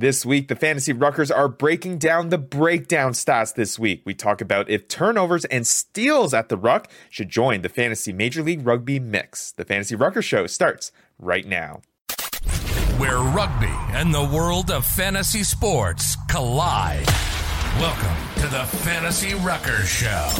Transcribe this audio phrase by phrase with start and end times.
[0.00, 4.00] This week, the Fantasy Ruckers are breaking down the breakdown stats this week.
[4.06, 8.42] We talk about if turnovers and steals at the Ruck should join the Fantasy Major
[8.42, 9.52] League Rugby mix.
[9.52, 11.82] The Fantasy Rucker Show starts right now.
[12.96, 17.04] Where rugby and the world of fantasy sports collide.
[17.76, 20.30] Welcome to the Fantasy Rucker Show,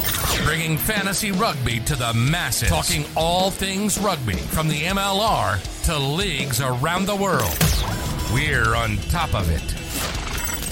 [0.47, 6.63] bringing fantasy rugby to the masses, talking all things rugby from the MLR to leagues
[6.63, 8.10] around the world.
[8.33, 9.61] We're on top of it.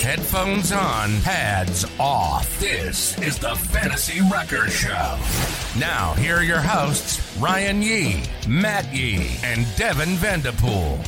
[0.00, 2.58] Headphones on, pads off.
[2.60, 5.18] This is the Fantasy Rucker Show.
[5.76, 11.00] Now, here are your hosts, Ryan Yee, Matt Yee, and Devin Vanderpool.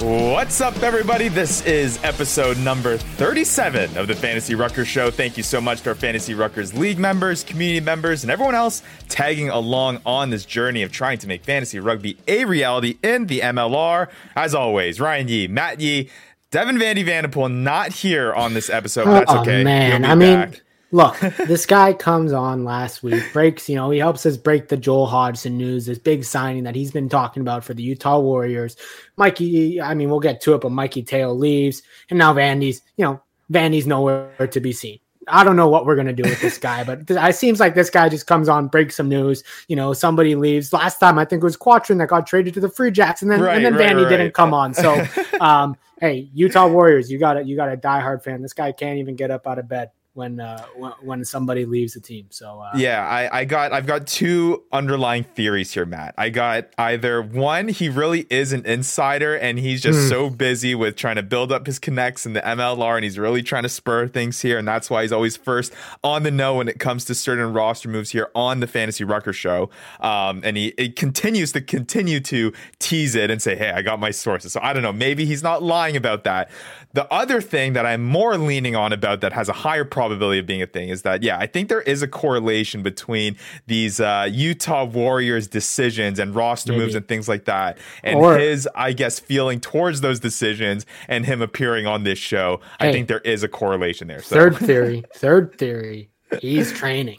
[0.00, 1.28] What's up, everybody?
[1.28, 5.10] This is episode number 37 of the Fantasy Ruckers Show.
[5.10, 8.82] Thank you so much to our Fantasy Ruckers League members, community members, and everyone else
[9.10, 13.40] tagging along on this journey of trying to make fantasy rugby a reality in the
[13.40, 14.08] MLR.
[14.34, 16.08] As always, Ryan Yee, Matt Yee,
[16.50, 19.62] Devin Vandy Vanderpool not here on this episode, but that's Oh, okay.
[19.62, 20.02] man.
[20.02, 20.62] He'll I be mean, back.
[20.92, 24.76] Look, this guy comes on last week, breaks, you know, he helps us break the
[24.76, 28.76] Joel Hodgson news, this big signing that he's been talking about for the Utah Warriors.
[29.16, 33.04] Mikey, I mean, we'll get to it, but Mikey Teo leaves, and now Vandy's, you
[33.04, 34.98] know, Vandy's nowhere to be seen.
[35.28, 37.76] I don't know what we're gonna do with this guy, but th- it seems like
[37.76, 39.44] this guy just comes on, breaks some news.
[39.68, 40.72] You know, somebody leaves.
[40.72, 43.30] Last time I think it was Quatrin that got traded to the Free Jacks, and
[43.30, 44.08] then Right, and then right, Vandy right.
[44.08, 44.74] didn't come on.
[44.74, 45.06] So,
[45.40, 47.46] um, hey, Utah Warriors, you got it.
[47.46, 48.42] You got a diehard fan.
[48.42, 49.90] This guy can't even get up out of bed
[50.20, 52.26] when uh, when, when somebody leaves the team.
[52.30, 56.14] So uh, Yeah, I, I got I've got two underlying theories here, Matt.
[56.18, 60.08] I got either one, he really is an insider and he's just Hmm.
[60.08, 63.42] so busy with trying to build up his connects in the MLR and he's really
[63.42, 65.72] trying to spur things here, and that's why he's always first
[66.04, 69.32] on the know when it comes to certain roster moves here on the Fantasy Rucker
[69.32, 69.70] show.
[70.00, 73.98] Um, and he it continues to continue to tease it and say, Hey, I got
[73.98, 74.52] my sources.
[74.52, 76.50] So I don't know, maybe he's not lying about that.
[76.92, 80.46] The other thing that I'm more leaning on about that has a higher probability of
[80.46, 83.36] being a thing is that, yeah, I think there is a correlation between
[83.66, 86.84] these uh, Utah Warriors decisions and roster Maybe.
[86.84, 91.24] moves and things like that, and Or- his, I guess, feeling towards those decisions and
[91.24, 92.60] him appearing on this show.
[92.78, 94.22] I think there is a correlation there.
[94.22, 94.36] So.
[94.36, 97.18] third theory, third theory, he's training.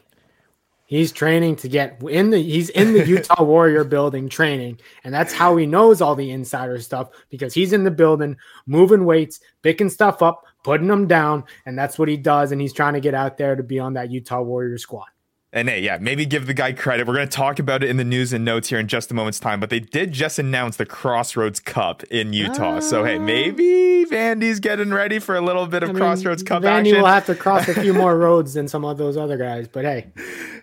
[0.86, 5.32] He's training to get in the he's in the Utah Warrior building training, and that's
[5.32, 8.36] how he knows all the insider stuff because he's in the building
[8.66, 12.52] moving weights, picking stuff up, putting them down, and that's what he does.
[12.52, 15.08] And he's trying to get out there to be on that Utah Warrior squad.
[15.54, 17.06] And hey, yeah, maybe give the guy credit.
[17.06, 19.14] We're going to talk about it in the news and notes here in just a
[19.14, 19.60] moment's time.
[19.60, 22.80] But they did just announce the Crossroads Cup in Utah.
[22.80, 25.92] so hey, maybe Vandy's getting ready for a little bit of Ah.
[25.92, 26.86] I mean, Crossroads Cup action.
[26.86, 27.02] Vandy action.
[27.02, 29.84] will have to cross a few more roads than some of those other guys, but
[29.84, 30.08] hey,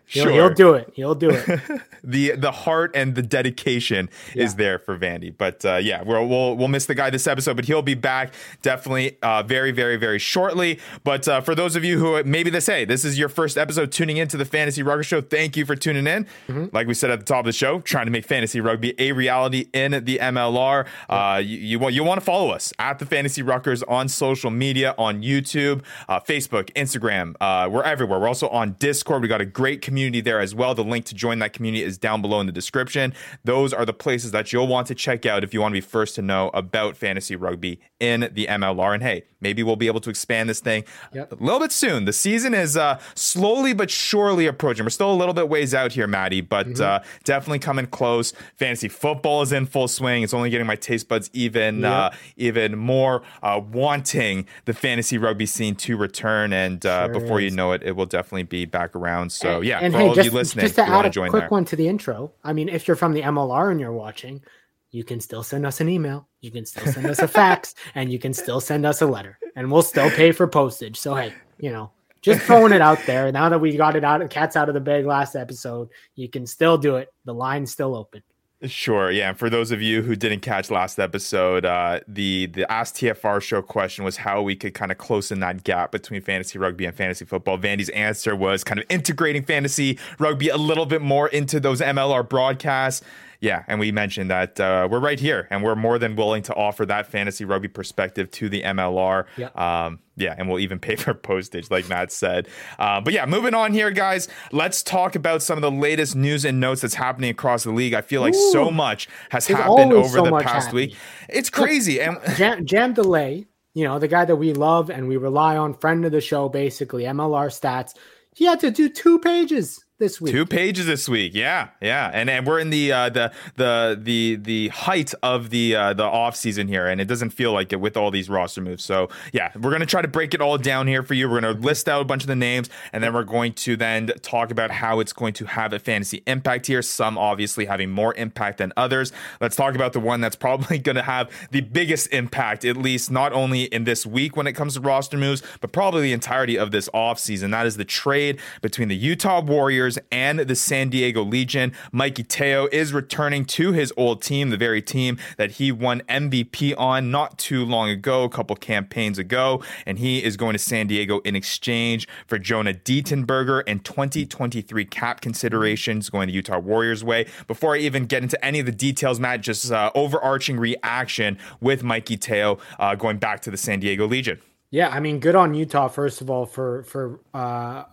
[0.07, 0.33] he'll, Sure.
[0.33, 0.91] he'll do it.
[0.95, 1.61] He'll do it.
[2.03, 5.35] the the heart and the dedication is there for Vandy.
[5.37, 8.33] But uh, yeah, we'll, we'll we'll miss the guy this episode, but he'll be back
[8.63, 10.79] definitely uh, very very very shortly.
[11.05, 13.93] But uh, for those of you who maybe this hey this is your first episode
[13.93, 16.27] tuning into the Fantasy Rugby Show, thank you for tuning in.
[16.73, 19.13] Like we said at the top of the show, trying to make fantasy rugby a
[19.13, 20.87] reality in the MLR.
[21.09, 24.51] Uh, you, you want you want to follow us at the Fantasy Ruckers on social
[24.51, 27.35] media on YouTube, uh, Facebook, Instagram.
[27.41, 28.19] Uh, we're everywhere.
[28.19, 29.23] We're also on Discord.
[29.23, 30.75] We got a great community there as well.
[30.75, 33.15] The link to join that community is down below in the description.
[33.45, 35.81] Those are the places that you'll want to check out if you want to be
[35.81, 38.95] first to know about fantasy rugby in the MLR.
[38.95, 40.85] And hey, maybe we'll be able to expand this thing
[41.15, 41.33] Yep.
[41.33, 42.05] a little bit soon.
[42.05, 44.68] The season is uh, slowly but surely approaching.
[44.85, 48.33] We're still a little bit ways out here, Maddie, but uh, definitely coming close.
[48.57, 50.23] Fantasy football is in full swing.
[50.23, 55.47] It's only getting my taste buds even uh, even more uh, wanting the fantasy rugby
[55.47, 56.53] scene to return.
[56.53, 59.33] And uh, Sure before you know it, it will definitely be back around.
[59.33, 61.49] So yeah, and for hey, all of you listening, just to add a quick there.
[61.49, 62.33] one to the intro.
[62.45, 64.43] I mean, if you're from the MLR and you're watching,
[64.91, 66.29] you can still send us an email.
[66.41, 69.39] You can still send us a fax, and you can still send us a letter,
[69.57, 70.99] and we'll still pay for postage.
[70.99, 71.91] So hey, you know,
[72.21, 73.31] just throwing it out there.
[73.33, 76.29] Now that we got it out, and cat's out of the bag last episode, you
[76.29, 77.13] can still do it.
[77.25, 78.23] The line's still open.
[78.65, 79.29] Sure, yeah.
[79.29, 83.41] And for those of you who didn't catch last episode, uh, the the Ask TFR
[83.41, 86.85] show question was how we could kind of close in that gap between fantasy rugby
[86.85, 87.57] and fantasy football.
[87.57, 92.29] Vandy's answer was kind of integrating fantasy rugby a little bit more into those MLR
[92.29, 93.05] broadcasts.
[93.41, 96.55] Yeah, and we mentioned that uh, we're right here, and we're more than willing to
[96.55, 99.27] offer that fantasy rugby perspective to the MLR.
[99.37, 99.57] Yep.
[99.57, 102.49] Um, yeah, and we'll even pay for postage, like Matt said.
[102.81, 104.27] Uh, but yeah, moving on here, guys.
[104.51, 107.95] Let's talk about some of the latest news and notes that's happening across the league.
[107.95, 110.97] I feel like so much has happened over so the past week.
[111.29, 115.17] It's crazy, and Jam, Jam Delay, you know, the guy that we love and we
[115.17, 117.95] rely on, friend of the show, basically, MLR stats.
[118.35, 120.33] He had to do two pages this week.
[120.33, 121.33] Two pages this week.
[121.35, 125.75] Yeah, yeah, and and we're in the uh, the the the the height of the
[125.75, 128.61] uh, the off season here, and it doesn't feel like it with all these roster
[128.61, 128.85] moves.
[128.85, 131.29] So yeah, we're gonna try to break it all down here for you.
[131.29, 134.07] We're gonna list out a bunch of the names, and then we're going to then
[134.23, 136.83] talk about how it's going to have a fantasy impact here.
[136.83, 139.13] Some obviously having more impact than others.
[139.41, 143.33] Let's talk about the one that's probably gonna have the biggest impact, at least not
[143.33, 146.71] only in this week when it comes to roster moves, but probably the entirety of
[146.71, 147.51] this off season.
[147.51, 151.73] That is the trade between the Utah Warriors and the San Diego Legion.
[151.93, 156.75] Mikey Teo is returning to his old team, the very team that he won MVP
[156.77, 160.89] on not too long ago, a couple campaigns ago, and he is going to San
[160.89, 167.27] Diego in exchange for Jonah Dietenberger and 2023 cap considerations going the Utah Warriors way.
[167.47, 171.83] Before I even get into any of the details, Matt, just uh, overarching reaction with
[171.83, 174.41] Mikey Teo uh, going back to the San Diego Legion.
[174.71, 177.85] Yeah, I mean, good on Utah first of all for for uh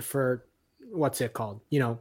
[0.00, 0.44] for
[0.94, 1.60] what's it called?
[1.70, 1.98] You know,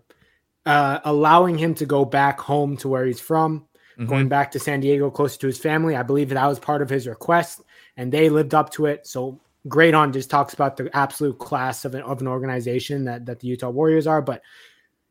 [0.66, 3.62] uh allowing him to go back home to where he's from,
[3.98, 4.06] mm-hmm.
[4.06, 5.96] going back to San Diego closer to his family.
[5.96, 7.62] I believe that was part of his request
[7.98, 9.06] and they lived up to it.
[9.08, 13.26] So great on just talks about the absolute class of an, of an organization that
[13.26, 14.42] that the Utah Warriors are, but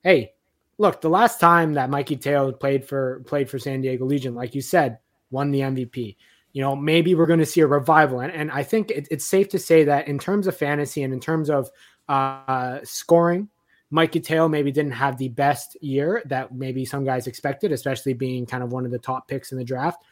[0.02, 0.32] hey,
[0.78, 4.54] look, the last time that Mikey Teo played for played for San Diego Legion, like
[4.54, 4.98] you said,
[5.30, 6.16] won the MVP
[6.52, 8.20] you know, maybe we're going to see a revival.
[8.20, 11.12] And, and I think it, it's safe to say that in terms of fantasy and
[11.12, 11.70] in terms of
[12.08, 13.48] uh, scoring,
[13.92, 18.46] Mikey Teo maybe didn't have the best year that maybe some guys expected, especially being
[18.46, 20.02] kind of one of the top picks in the draft.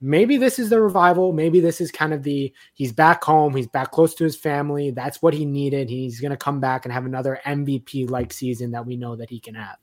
[0.00, 1.34] Maybe this is the revival.
[1.34, 3.54] Maybe this is kind of the he's back home.
[3.54, 4.90] He's back close to his family.
[4.90, 5.90] That's what he needed.
[5.90, 9.28] He's going to come back and have another MVP like season that we know that
[9.28, 9.76] he can have.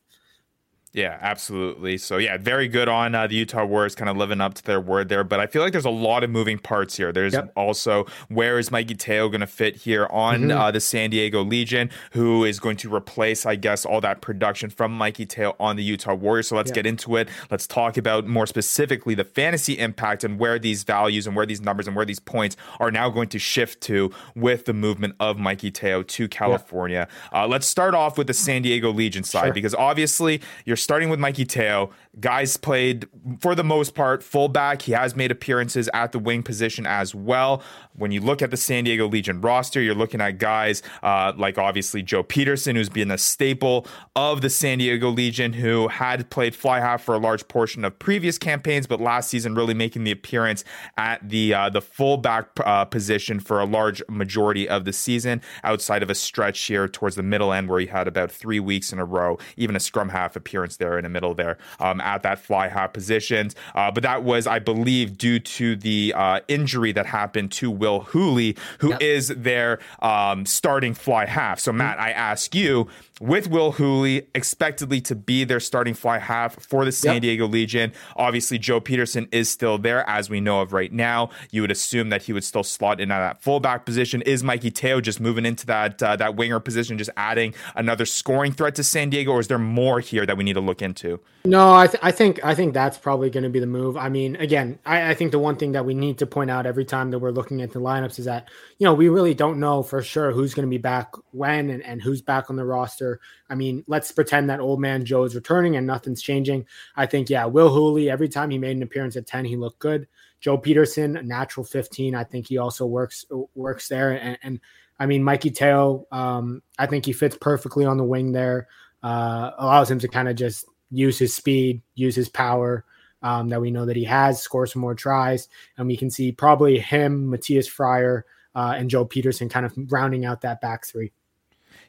[0.94, 1.98] Yeah, absolutely.
[1.98, 4.82] So yeah, very good on uh, the Utah Warriors, kind of living up to their
[4.82, 5.24] word there.
[5.24, 7.14] But I feel like there's a lot of moving parts here.
[7.14, 7.54] There's yep.
[7.56, 10.58] also where is Mikey Teo going to fit here on mm-hmm.
[10.58, 14.70] uh, the San Diego Legion, who is going to replace, I guess, all that production
[14.70, 16.50] from Mikey Teo on the Utah Warriors.
[16.50, 16.76] So let's yep.
[16.76, 17.30] get into it.
[17.50, 21.62] Let's talk about more specifically the fantasy impact and where these values and where these
[21.62, 25.40] numbers and where these points are now going to shift to with the movement of
[25.40, 27.08] Mikey Teo to California.
[27.32, 27.34] Yep.
[27.34, 29.54] Uh, let's start off with the San Diego Legion side sure.
[29.54, 31.92] because obviously you're starting with Mikey Teo.
[32.20, 33.08] Guys played
[33.40, 34.82] for the most part fullback.
[34.82, 37.64] He has made appearances at the wing position as well.
[37.94, 41.58] When you look at the San Diego Legion roster, you're looking at guys uh, like
[41.58, 46.54] obviously Joe Pietersen, who's been a staple of the San Diego Legion, who had played
[46.54, 50.12] fly half for a large portion of previous campaigns, but last season really making the
[50.12, 50.66] appearance
[50.98, 56.04] at the uh, the fullback uh, position for a large majority of the season, outside
[56.04, 59.00] of a stretch here towards the middle end where he had about three weeks in
[59.00, 62.40] a row, even a scrum half appearance there in the middle there um, at that
[62.40, 63.56] fly half positions.
[63.76, 68.02] Uh, but that was, I believe, due to the uh, injury that happened to Will
[68.02, 69.02] Hooley, who yep.
[69.02, 71.60] is their um, starting fly half.
[71.60, 72.88] So, Matt, I ask you,
[73.22, 77.22] with Will Hooley expectedly to be their starting fly half for the San yep.
[77.22, 77.94] Diego Legion.
[78.16, 81.30] Obviously, Joe Pietersen is still there, as we know of right now.
[81.52, 84.24] You would assume that he would still slot in at that fullback position.
[84.24, 88.54] Is Mikey Teo just moving into that uh, that winger position, just adding another scoring
[88.54, 91.20] threat to San Diego, or is there more here that we need to look into?
[91.46, 93.98] No, I, th- I think I think that's probably going to be the move.
[93.98, 96.66] I mean, again, I, I think the one thing that we need to point out
[96.66, 99.60] every time that we're looking at the lineups is that you know we really don't
[99.60, 102.66] know for sure who's going to be back when and, and who's back on the
[102.66, 103.11] roster.
[103.50, 106.66] I mean, let's pretend that old man Joe is returning and nothing's changing.
[106.96, 109.80] I think, yeah, Will Hooley, every time he made an appearance at 10, he looked
[109.80, 110.08] good.
[110.40, 112.16] Joe Pietersen, natural 15.
[112.16, 114.12] I think he also works works there.
[114.12, 114.60] And, and
[115.00, 118.68] I mean, Mikey Teo, um, I think he fits perfectly on the wing there.
[119.04, 122.86] Uh, allows him to kind of just use his speed, use his power
[123.24, 125.48] um, that we know that he has, score some more tries.
[125.78, 130.26] And we can see probably him, Matthias Fryer, uh, and Joe Pietersen kind of rounding
[130.26, 131.12] out that back three.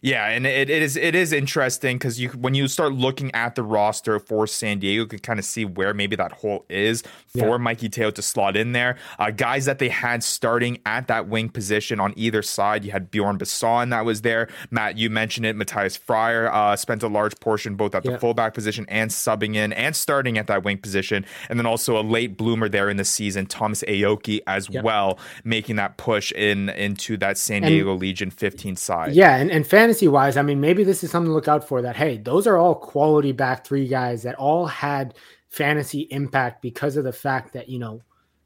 [0.02, 3.54] Yeah, and it, it is it is interesting because you when you start looking at
[3.54, 7.04] the roster for San Diego, you can kind of see where maybe that hole is
[7.28, 7.56] for yeah.
[7.58, 8.96] Mikey Teo to slot in there.
[9.20, 12.84] Uh, guys that they had starting at that wing position on either side.
[12.84, 14.48] You had Bjorn Basson that was there.
[14.72, 15.54] Matt, you mentioned it.
[15.54, 19.72] Matthias Fryer uh, spent a large portion both at the fullback position and subbing in
[19.72, 23.04] and starting at that wing position, and then also a late bloomer there in the
[23.04, 24.82] season, Thomas Aoki as yeah.
[24.82, 29.12] well, making that push in into that San Diego and, Legion 15 side.
[29.12, 31.68] Yeah, and and fan fantasy wise, I mean, maybe this is something to look out
[31.68, 35.14] for that, hey, those are all quality back three guys that all had
[35.50, 38.02] fantasy impact because of the fact that, you know,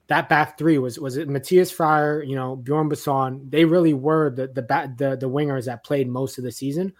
[0.09, 3.51] that back three was was it Matthias Fryer, you know, Bjorn Basson.
[3.51, 4.63] They really were the the
[4.97, 6.95] the the wingers that played most of the season.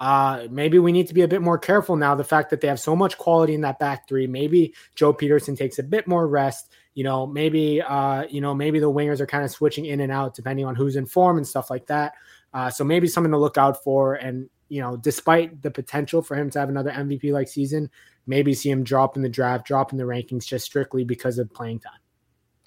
[0.00, 2.14] uh, maybe we need to be a bit more careful now.
[2.14, 5.56] The fact that they have so much quality in that back three, maybe Joe Pietersen
[5.56, 6.70] takes a bit more rest.
[6.94, 10.10] You know, maybe uh, you know, maybe the wingers are kind of switching in and
[10.10, 12.14] out depending on who's in form and stuff like that.
[12.52, 14.14] Uh, so maybe something to look out for.
[14.14, 17.90] And you know, despite the potential for him to have another MVP like season,
[18.26, 21.52] maybe see him drop in the draft, drop in the rankings just strictly because of
[21.52, 21.98] playing time.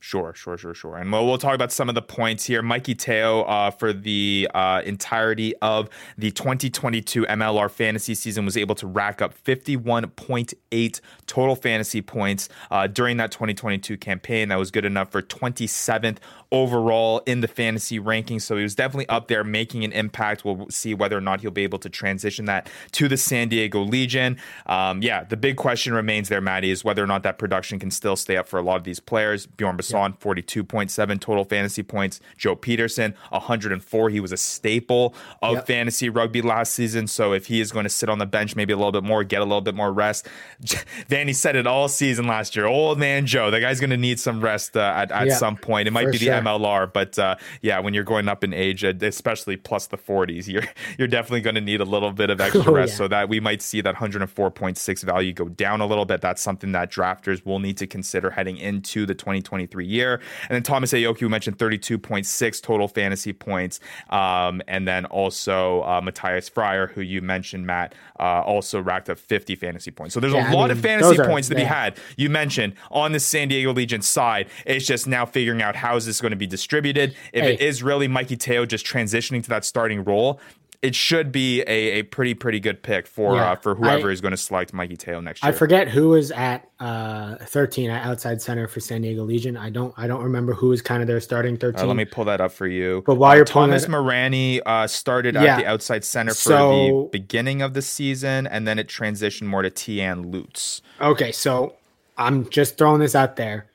[0.05, 0.97] Sure, sure, sure, sure.
[0.97, 2.61] And we'll, we'll talk about some of the points here.
[2.61, 8.75] Mikey Teo, uh, for the uh, entirety of the 2022 MLR fantasy season, was able
[8.75, 14.49] to rack up 51.8 total fantasy points uh, during that 2022 campaign.
[14.49, 16.17] That was good enough for 27th
[16.51, 18.41] overall in the fantasy rankings.
[18.41, 20.43] So he was definitely up there making an impact.
[20.43, 23.81] We'll see whether or not he'll be able to transition that to the San Diego
[23.81, 24.37] Legion.
[24.65, 27.89] Um, yeah, the big question remains there, Maddie, is whether or not that production can
[27.89, 29.45] still stay up for a lot of these players.
[29.45, 32.19] Bjorn Basson, 42.7 total fantasy points.
[32.37, 34.09] Joe Pietersen, 104.
[34.09, 37.07] He was a staple of fantasy rugby last season.
[37.07, 39.23] So if he is going to sit on the bench maybe a little bit more,
[39.23, 40.27] get a little bit more rest,
[41.07, 42.65] Vanny said it all season last year.
[42.65, 45.57] Old man Joe, the guy's going to need some rest uh, at, at yeah, some
[45.57, 45.87] point.
[45.87, 46.35] It might be the sure.
[46.35, 50.47] MLR, but uh, yeah, when you're going up in age, uh, especially plus the 40s,
[50.47, 50.63] you're
[50.97, 52.93] you're definitely going to need a little bit of extra oh, rest.
[52.93, 52.97] Yeah.
[52.97, 56.21] So that we might see that 104.6 value go down a little bit.
[56.21, 60.21] That's something that drafters will need to consider heading into the 2023 year.
[60.49, 66.01] And then Thomas Aoki we mentioned 32.6 total fantasy points, um, and then also uh,
[66.01, 70.13] Matthias Fryer, who you mentioned, Matt, uh, also racked up 50 fantasy points.
[70.13, 71.97] So there's yeah, a I lot mean, of fantasy points are, to be had.
[72.17, 76.05] You mentioned on the San Diego Legion side, it's just now figuring out how is
[76.05, 77.15] this going to be distributed.
[77.31, 77.53] If hey.
[77.53, 80.39] it is really Mikey Teo just transitioning to that starting role,
[80.83, 84.11] it should be a, a pretty pretty good pick for yeah, uh, for whoever I,
[84.11, 85.49] is going to select Mikey Teo next year.
[85.49, 89.55] I forget who was at uh, 13 at outside center for San Diego Legion.
[89.55, 91.81] I don't I don't remember who was kind of their starting 13.
[91.81, 93.01] Uh, let me pull that up for you.
[93.05, 95.55] But while uh, you're Thomas Morani uh, started yeah.
[95.55, 99.47] at the outside center for so, the beginning of the season, and then it transitioned
[99.47, 100.81] more to Tian Lutz.
[100.99, 101.75] Okay, so
[102.17, 103.67] I'm just throwing this out there.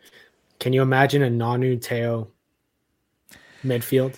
[0.61, 2.29] Can you imagine a Nonu Teo
[3.65, 4.17] midfield?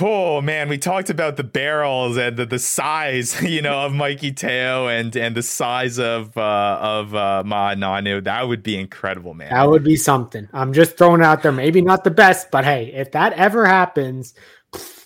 [0.00, 4.32] Oh man, we talked about the barrels and the, the size, you know, of Mikey
[4.32, 8.22] Teo and and the size of uh, of uh, Ma'a Nonu.
[8.24, 9.50] That would be incredible, man.
[9.50, 10.48] That would be something.
[10.52, 11.52] I'm just throwing out there.
[11.52, 14.34] Maybe not the best, but hey, if that ever happens,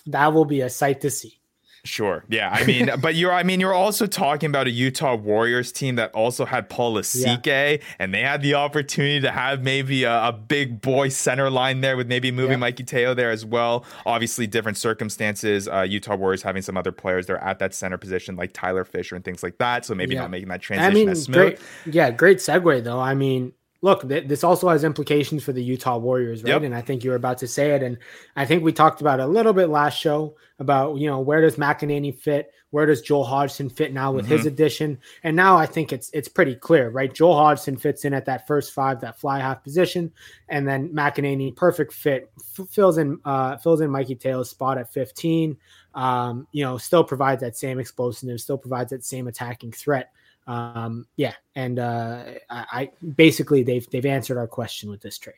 [0.07, 1.39] that will be a sight to see.
[1.85, 2.23] Sure.
[2.29, 2.49] Yeah.
[2.49, 6.11] I mean, but you're I mean, you're also talking about a Utah Warriors team that
[6.13, 7.77] also had Paul Lasike, yeah.
[7.99, 11.97] and they had the opportunity to have maybe a, a, big boy center line there
[11.97, 12.57] with maybe moving yeah.
[12.57, 13.85] Mikey Teo there as well.
[14.05, 15.67] Obviously, different circumstances.
[15.67, 19.15] Uh, Utah Warriors having some other players there at that center position, like Tyler Fisher
[19.15, 19.85] and things like that.
[19.85, 20.21] So maybe yeah.
[20.21, 21.59] not making that transition I mean, as smooth.
[21.83, 22.99] Great, yeah, great segue though.
[22.99, 23.51] I mean,
[23.83, 26.51] look, th- this also has implications for the Utah Warriors, right?
[26.51, 26.63] Yep.
[26.63, 27.83] And I think you were about to say it.
[27.83, 27.97] And
[28.37, 31.57] I think we talked about a little bit last show about, you know, where does
[31.57, 32.53] McEnany fit?
[32.69, 34.37] Where does Joel Hodgson fit now with mm-hmm.
[34.37, 34.99] his addition?
[35.21, 37.13] And now I think it's it's pretty clear, right?
[37.13, 40.11] Joel Hodgson fits in at that first five, that fly half position,
[40.47, 44.91] and then McEnany, perfect fit, f- fills in uh, fills in Mikey Teo's spot at
[44.93, 45.57] 15.
[45.93, 50.11] Um, you know, still provides that same explosiveness, still provides that same attacking threat
[50.47, 55.35] um, yeah, and uh, I, I basically they've they've answered our question with this trade.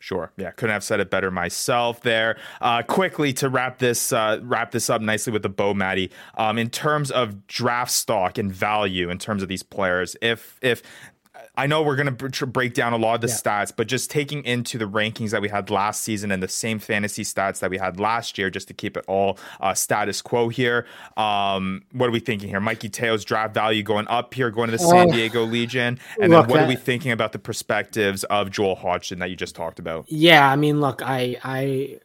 [0.00, 0.32] Sure.
[0.38, 2.00] Yeah, couldn't have said it better myself.
[2.00, 6.10] There, uh, quickly to wrap this uh, wrap this up nicely with the bow, Maddie.
[6.38, 10.82] Um, in terms of draft stock and value, in terms of these players, if if
[11.56, 13.34] I know we're going to break down a lot of the yeah.
[13.34, 16.78] stats, but just taking into the rankings that we had last season and the same
[16.78, 20.48] fantasy stats that we had last year, just to keep it all uh, status quo
[20.48, 20.86] here.
[21.16, 22.60] Um, what are we thinking here?
[22.60, 26.46] Mikey Teo's draft value going up here, going to the San Diego Legion, and look,
[26.46, 29.54] then what that, are we thinking about the perspectives of Joel Hodgson that you just
[29.54, 30.06] talked about?
[30.08, 32.00] Yeah, I mean, look, I, I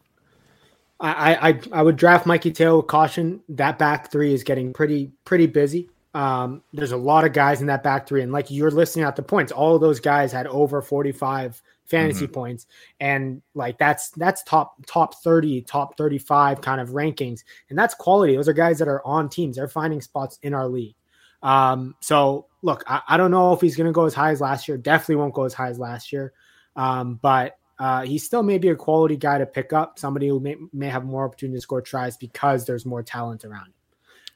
[1.00, 3.42] I, I I would draft Mikey Teo with caution.
[3.50, 5.89] That back three is getting pretty pretty busy.
[6.15, 9.17] Um, there's a lot of guys in that back three, and like you're listening out
[9.17, 12.34] the points, all of those guys had over 45 fantasy mm-hmm.
[12.34, 12.67] points,
[13.01, 18.34] and like that's that's top top 30, top 35 kind of rankings, and that's quality.
[18.34, 19.57] Those are guys that are on teams.
[19.57, 20.95] They're finding spots in our league.
[21.43, 24.39] Um, so look, I, I don't know if he's going to go as high as
[24.39, 24.77] last year.
[24.77, 26.31] Definitely won't go as high as last year,
[26.77, 30.00] um, but uh, he still may be a quality guy to pick up.
[30.00, 33.75] Somebody who may, may have more opportunity to score tries because there's more talent around.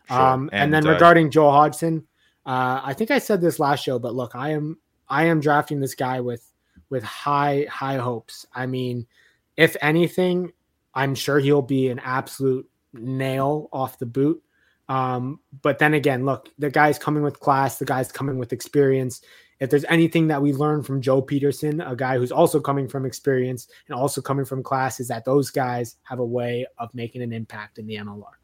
[0.09, 0.19] Sure.
[0.19, 2.05] Um, and, and, then uh, regarding Joel Hodgson,
[2.45, 5.79] uh, I think I said this last show, but look, I am I am drafting
[5.79, 6.51] this guy with
[6.89, 8.45] with high high hopes.
[8.53, 9.05] I mean,
[9.55, 10.51] if anything,
[10.95, 14.41] I'm sure he'll be an absolute nail off the boot.
[14.87, 19.21] Um, but then again, look, the guy's coming with class, the guy's coming with experience.
[19.59, 23.05] If there's anything that we learned from Joe Pietersen, a guy who's also coming from
[23.05, 27.21] experience and also coming from class, is that those guys have a way of making
[27.21, 28.38] an impact in the MLR.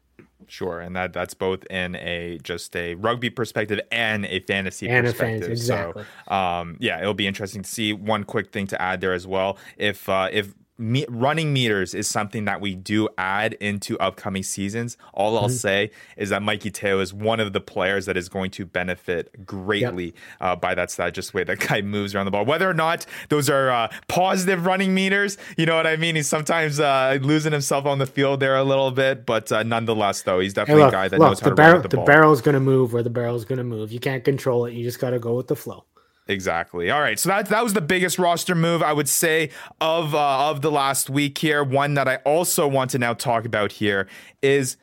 [0.48, 5.04] Sure, and that that's both in a just a rugby perspective and a fantasy and
[5.06, 5.42] perspective.
[5.42, 6.04] A fantasy, exactly.
[6.28, 7.92] So, um, yeah, it'll be interesting to see.
[7.92, 9.58] One quick thing to add there as well.
[9.76, 14.96] If uh, if me, running meters is something that we do add into upcoming seasons.
[15.14, 15.52] All I'll mm-hmm.
[15.52, 19.46] say is that Mikey Teo is one of the players that is going to benefit
[19.46, 20.14] greatly yep.
[20.40, 22.44] uh, by that stat, just the way that guy moves around the ball.
[22.44, 26.16] Whether or not those are uh, positive running meters, you know what I mean?
[26.16, 30.22] He's sometimes uh, losing himself on the field there a little bit, but uh, nonetheless,
[30.22, 31.96] though, he's definitely look, a guy that look, knows how to barrel, run the, the
[31.96, 32.06] ball.
[32.06, 33.92] The barrel's going to move where the barrel's going to move.
[33.92, 34.74] You can't control it.
[34.74, 35.84] You just got to go with the flow.
[36.28, 36.90] Exactly.
[36.90, 37.18] All right.
[37.18, 40.70] So that that was the biggest roster move I would say of uh, of the
[40.70, 41.62] last week here.
[41.62, 44.08] One that I also want to now talk about here
[44.42, 44.76] is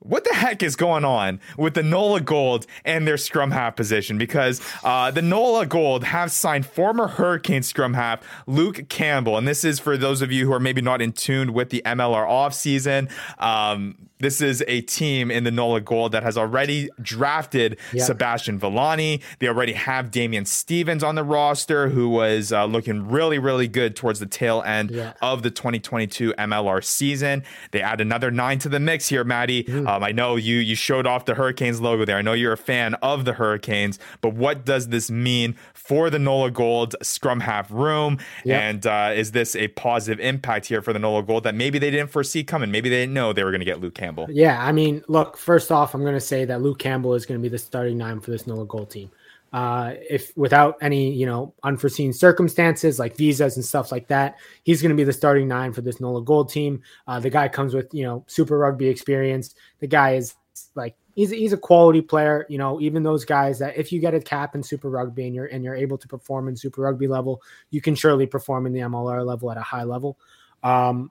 [0.00, 4.18] what the heck is going on with the Nola Gold and their scrum half position?
[4.18, 9.64] Because uh, the Nola Gold have signed former Hurricane scrum half Luke Campbell, and this
[9.64, 13.10] is for those of you who are maybe not in tune with the MLR offseason.
[13.42, 18.06] Um, this is a team in the NOLA Gold that has already drafted yep.
[18.06, 19.20] Sebastian Villani.
[19.38, 23.94] They already have Damian Stevens on the roster, who was uh, looking really, really good
[23.94, 25.12] towards the tail end yeah.
[25.20, 27.42] of the 2022 MLR season.
[27.72, 29.64] They add another nine to the mix here, Maddie.
[29.64, 29.86] Mm.
[29.86, 32.16] Um, I know you you showed off the Hurricanes logo there.
[32.16, 36.18] I know you're a fan of the Hurricanes, but what does this mean for the
[36.18, 38.18] NOLA Gold scrum half room?
[38.44, 38.62] Yep.
[38.62, 41.90] And uh, is this a positive impact here for the NOLA Gold that maybe they
[41.90, 42.70] didn't foresee coming?
[42.70, 44.26] Maybe they didn't know they were going to get Luke Campbell.
[44.30, 47.40] Yeah, I mean, look, first off, I'm going to say that Luke Campbell is going
[47.40, 49.10] to be the starting nine for this NOLA Gold team.
[49.52, 54.82] Uh, if without any, you know, unforeseen circumstances like visas and stuff like that, he's
[54.82, 56.82] going to be the starting nine for this NOLA Gold team.
[57.06, 59.54] Uh, the guy comes with, you know, super rugby experience.
[59.80, 60.34] The guy is
[60.74, 62.46] like he's he's a quality player.
[62.48, 65.34] You know, even those guys that if you get a cap in Super Rugby and
[65.34, 68.72] you're and you're able to perform in Super Rugby level, you can surely perform in
[68.72, 70.18] the MLR level at a high level.
[70.62, 71.10] Um,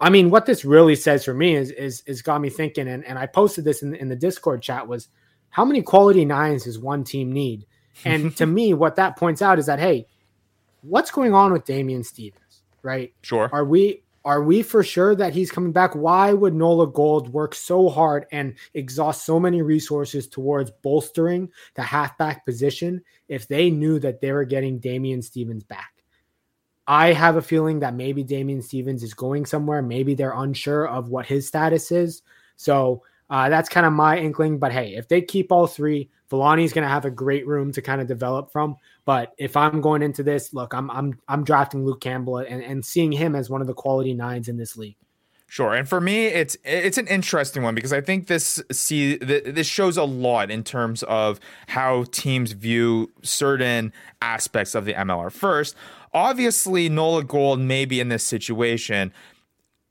[0.00, 3.04] I mean, what this really says for me is is is got me thinking, and,
[3.04, 5.08] and I posted this in, in the Discord chat was
[5.50, 7.66] how many quality nines does one team need?
[8.04, 10.06] And to me, what that points out is that hey,
[10.82, 13.12] what's going on with Damian Stevens, right?
[13.22, 13.50] Sure.
[13.52, 15.94] Are we are we for sure that he's coming back?
[15.94, 21.82] Why would Nola Gold work so hard and exhaust so many resources towards bolstering the
[21.82, 25.92] halfback position if they knew that they were getting Damian Stevens back?
[26.90, 29.80] I have a feeling that maybe Damian Stevens is going somewhere.
[29.80, 32.22] Maybe they're unsure of what his status is.
[32.56, 34.58] So uh, that's kind of my inkling.
[34.58, 37.80] But hey, if they keep all three, Villani's going to have a great room to
[37.80, 38.74] kind of develop from.
[39.04, 42.84] But if I'm going into this, look, I'm I'm I'm drafting Luke Campbell and, and
[42.84, 44.96] seeing him as one of the quality nines in this league.
[45.50, 49.66] Sure, and for me, it's it's an interesting one because I think this see this
[49.66, 55.32] shows a lot in terms of how teams view certain aspects of the MLR.
[55.32, 55.74] First,
[56.12, 59.12] Obviously, Nola Gold may be in this situation.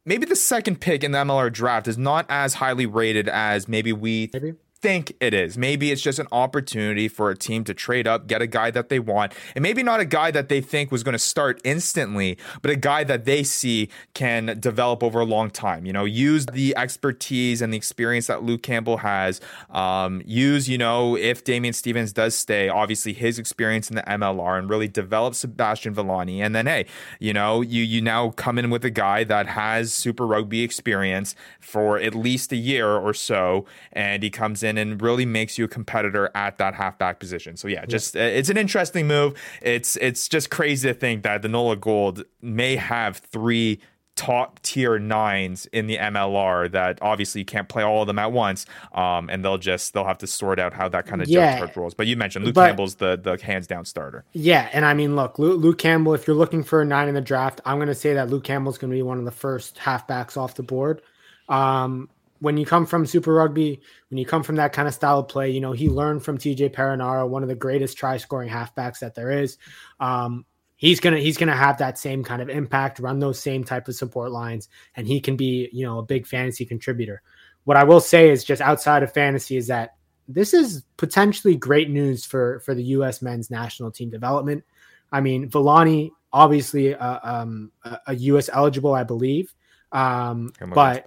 [0.05, 3.93] Maybe the second pick in the MLR draft is not as highly rated as maybe
[3.93, 5.57] we maybe think it is.
[5.57, 8.89] Maybe it's just an opportunity for a team to trade up, get a guy that
[8.89, 12.37] they want, and maybe not a guy that they think was going to start instantly,
[12.61, 15.85] but a guy that they see can develop over a long time.
[15.85, 19.41] You know, use the expertise and the experience that Luke Campbell has.
[19.69, 24.57] Um, use, you know, if Damian Stevens does stay, obviously his experience in the MLR
[24.57, 26.41] and really develop Sebastian Villani.
[26.41, 26.85] And then, hey,
[27.19, 31.35] you know, you you now come in with a guy that has Super Rugby experience
[31.59, 35.57] for at least a year or so, and he comes in in and really makes
[35.57, 37.57] you a competitor at that halfback position.
[37.57, 38.23] So yeah, just yeah.
[38.23, 39.33] it's an interesting move.
[39.61, 43.79] It's it's just crazy to think that the Nola Gold may have three
[44.19, 48.33] top tier nines in the MLR that obviously you can't play all of them at
[48.33, 48.65] once.
[48.91, 51.57] Um, and they'll just they'll have to sort out how that kind of yeah.
[51.57, 51.93] jump rolls.
[51.93, 54.25] But you mentioned Luke but, Campbell's the the hands down starter.
[54.33, 56.13] Yeah, and I mean, look, Luke, Luke Campbell.
[56.13, 58.43] If you're looking for a nine in the draft, I'm going to say that Luke
[58.43, 61.01] Campbell's going to be one of the first halfbacks off the board.
[61.47, 65.19] Um, when you come from Super Rugby, when you come from that kind of style
[65.19, 68.49] of play, you know, he learned from TJ Perenara, one of the greatest try scoring
[68.49, 69.57] halfbacks that there is.
[69.99, 73.87] Um, he's gonna he's gonna have that same kind of impact, run those same type
[73.87, 77.21] of support lines, and he can be, you know, a big fantasy contributor.
[77.65, 79.95] What I will say is just outside of fantasy is that
[80.27, 83.21] this is potentially great news for for the U.S.
[83.21, 84.63] men's national team development.
[85.11, 88.49] I mean, Villani obviously uh, um, a, a U.S.
[88.53, 89.53] eligible, I believe,
[89.91, 91.05] um, but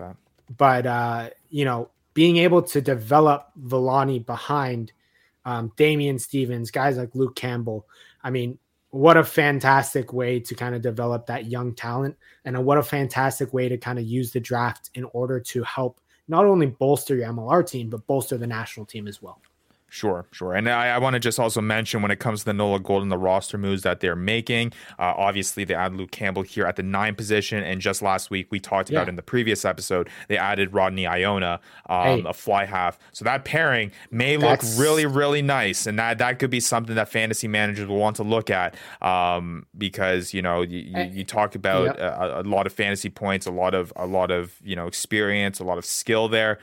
[0.56, 4.92] but uh, you know, being able to develop Villani behind
[5.44, 7.86] um, Damian Stevens, guys like Luke Campbell,
[8.22, 8.58] I mean,
[8.90, 13.52] what a fantastic way to kind of develop that young talent, and what a fantastic
[13.52, 17.28] way to kind of use the draft in order to help not only bolster your
[17.28, 19.40] MLR team but bolster the national team as well.
[19.94, 20.54] Sure, sure.
[20.54, 23.02] And I, I want to just also mention when it comes to the Nola Gold
[23.02, 26.76] and the roster moves that they're making, uh, obviously they add Luke Campbell here at
[26.76, 27.62] the nine position.
[27.62, 29.00] And just last week, we talked yeah.
[29.00, 32.24] about in the previous episode, they added Rodney Iona, um, hey.
[32.26, 32.98] a fly half.
[33.12, 34.78] So that pairing may That's...
[34.78, 35.86] look really, really nice.
[35.86, 39.66] And that, that could be something that fantasy managers will want to look at um,
[39.76, 43.50] because, you know, you, you, you talk about a, a lot of fantasy points, a
[43.52, 46.58] lot of, a lot of, you know, experience, a lot of skill there.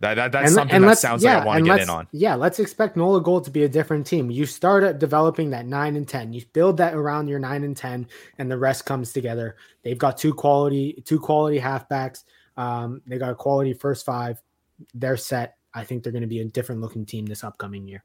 [0.00, 1.90] That, that that's and, something and that sounds yeah, like I want to get in
[1.90, 2.08] on.
[2.12, 4.30] Yeah, let's expect Nola Gold to be a different team.
[4.30, 6.32] You start at developing that nine and ten.
[6.32, 8.08] You build that around your nine and ten,
[8.38, 9.56] and the rest comes together.
[9.84, 12.24] They've got two quality two quality halfbacks.
[12.56, 14.40] Um, they got a quality first five.
[14.94, 15.58] They're set.
[15.74, 18.02] I think they're going to be a different looking team this upcoming year.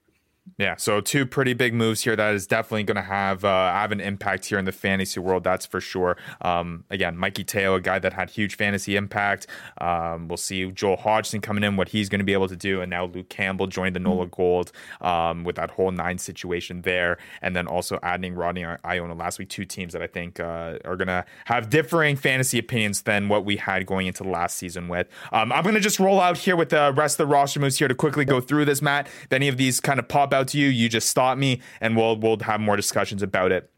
[0.58, 3.92] Yeah, so two pretty big moves here that is definitely going to have uh, have
[3.92, 5.44] an impact here in the fantasy world.
[5.44, 6.18] That's for sure.
[6.40, 9.48] Um, again, Mikey Teo, a guy that had huge fantasy impact.
[9.82, 12.80] Um, we'll see Joel Hodgson coming in, what he's going to be able to do,
[12.80, 17.18] and now Luke Campbell joined the Nola Gold um, with that whole nine situation there,
[17.42, 19.50] and then also adding Rodney Iona last week.
[19.50, 23.46] Two teams that I think uh, are going to have differing fantasy opinions than what
[23.46, 25.08] we had going into last season with.
[25.34, 27.80] Um, I'm going to just roll out here with the rest of the roster moves
[27.80, 29.08] here to quickly go through this, Matt.
[29.24, 31.96] If any of these kind of pop out to you, you just stop me and
[31.96, 33.72] we'll we'll have more discussions about it.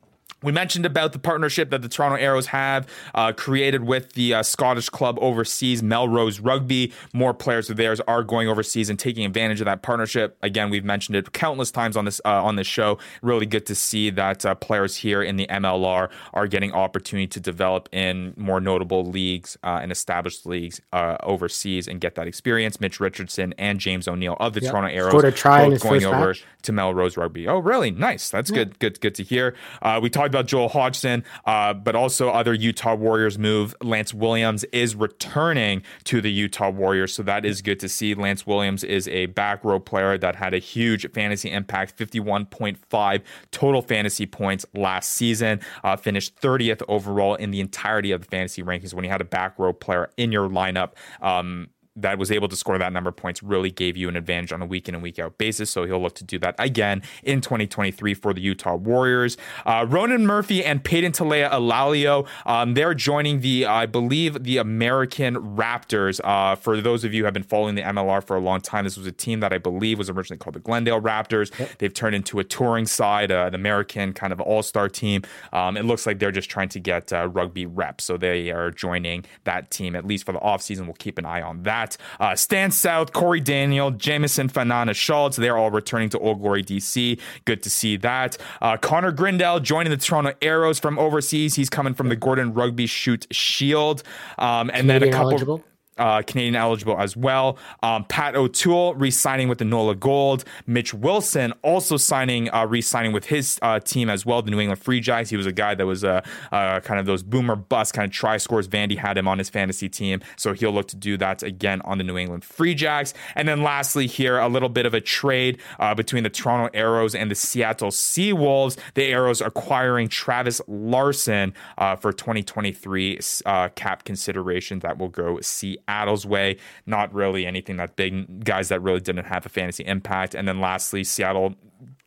[0.44, 4.44] We mentioned about the partnership that the Toronto Arrows have uh, created with the uh,
[4.44, 6.94] Scottish club overseas, Melrose Rugby.
[7.12, 10.38] More players of theirs are going overseas and taking advantage of that partnership.
[10.44, 13.00] Again, we've mentioned it countless times on this uh, on this show.
[13.24, 17.40] Really good to see that uh, players here in the MLR are getting opportunity to
[17.40, 22.80] develop in more notable leagues uh, and established leagues uh, overseas and get that experience.
[22.80, 24.70] Mitch Richardson and James O'Neill of the yep.
[24.70, 26.46] Toronto Arrows both going over match.
[26.62, 27.48] to Melrose Rugby.
[27.48, 27.90] Oh, really?
[27.90, 28.30] Nice.
[28.30, 28.58] That's yeah.
[28.58, 28.78] good.
[28.78, 29.02] Good.
[29.02, 29.56] Good to hear.
[30.00, 33.76] we talked talked about Joel Hodgson, uh, but also other Utah Warriors move.
[33.82, 38.14] Lance Williams is returning to the Utah Warriors, so that is good to see.
[38.14, 43.82] Lance Williams is a back row player that had a huge fantasy impact, 51.5 total
[43.82, 48.94] fantasy points last season, uh, finished 30th overall in the entirety of the fantasy rankings
[48.94, 50.92] when you had a back row player in your lineup.
[51.22, 54.52] Um, that was able to score that number of points really gave you an advantage
[54.52, 55.70] on a week in and week out basis.
[55.70, 59.38] So he'll look to do that again in 2023 for the Utah Warriors.
[59.66, 65.36] Uh, Ronan Murphy and Peyton Talea Alalio, um, they're joining the, I believe, the American
[65.58, 66.22] Raptors.
[66.24, 68.86] Uh, for those of you who have been following the MLR for a long time,
[68.86, 71.58] this was a team that I believe was originally called the Glendale Raptors.
[71.60, 71.78] Yep.
[71.80, 75.24] They've turned into a touring side, uh, an American kind of all star team.
[75.52, 78.04] Um, it looks like they're just trying to get uh, rugby reps.
[78.04, 80.86] So they are joining that team, at least for the offseason.
[80.86, 81.98] We'll keep an eye on that that.
[82.20, 87.20] Uh, Stan South, Corey Daniel, Jamison Fanana Schultz, they're all returning to Old Glory DC.
[87.46, 88.38] Good to see that.
[88.62, 91.56] Uh, Connor Grindell joining the Toronto Arrows from overseas.
[91.56, 94.04] He's coming from the Gordon Rugby Shute Shield.
[94.38, 95.32] Um, and Canadian then a couple.
[95.32, 95.64] Eligible?
[95.98, 97.58] Uh, Canadian eligible as well.
[97.84, 100.44] Um, Pat O'Toole re-signing with the NOLA Gold.
[100.66, 104.82] Mitch Wilson also signing, uh, re-signing with his uh, team as well, the New England
[104.82, 105.30] Free Jacks.
[105.30, 108.12] He was a guy that was uh, uh, kind of those boomer bust kind of
[108.12, 108.68] try scores.
[108.68, 111.98] Vandy had him on his fantasy team, so he'll look to do that again on
[111.98, 113.14] the New England Free Jacks.
[113.36, 117.16] And then lastly, here a little bit of a trade uh, between the Toronto Arrows
[117.16, 118.78] and the Seattle Seawolves.
[118.94, 121.54] The Arrows acquiring Travis Larson
[122.00, 126.58] for 2023 uh, cap consideration that will go see Seattle's way.
[126.86, 128.44] Not really anything that big.
[128.44, 130.36] Guys that really didn't have a fantasy impact.
[130.36, 131.56] And then lastly, Seattle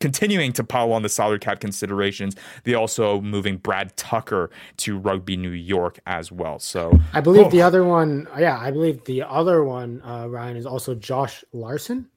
[0.01, 2.35] continuing to pile on the salary cap considerations.
[2.64, 6.59] They also moving Brad Tucker to Rugby New York as well.
[6.59, 7.51] So I believe oh.
[7.51, 12.09] the other one, yeah, I believe the other one, uh, Ryan, is also Josh Larson.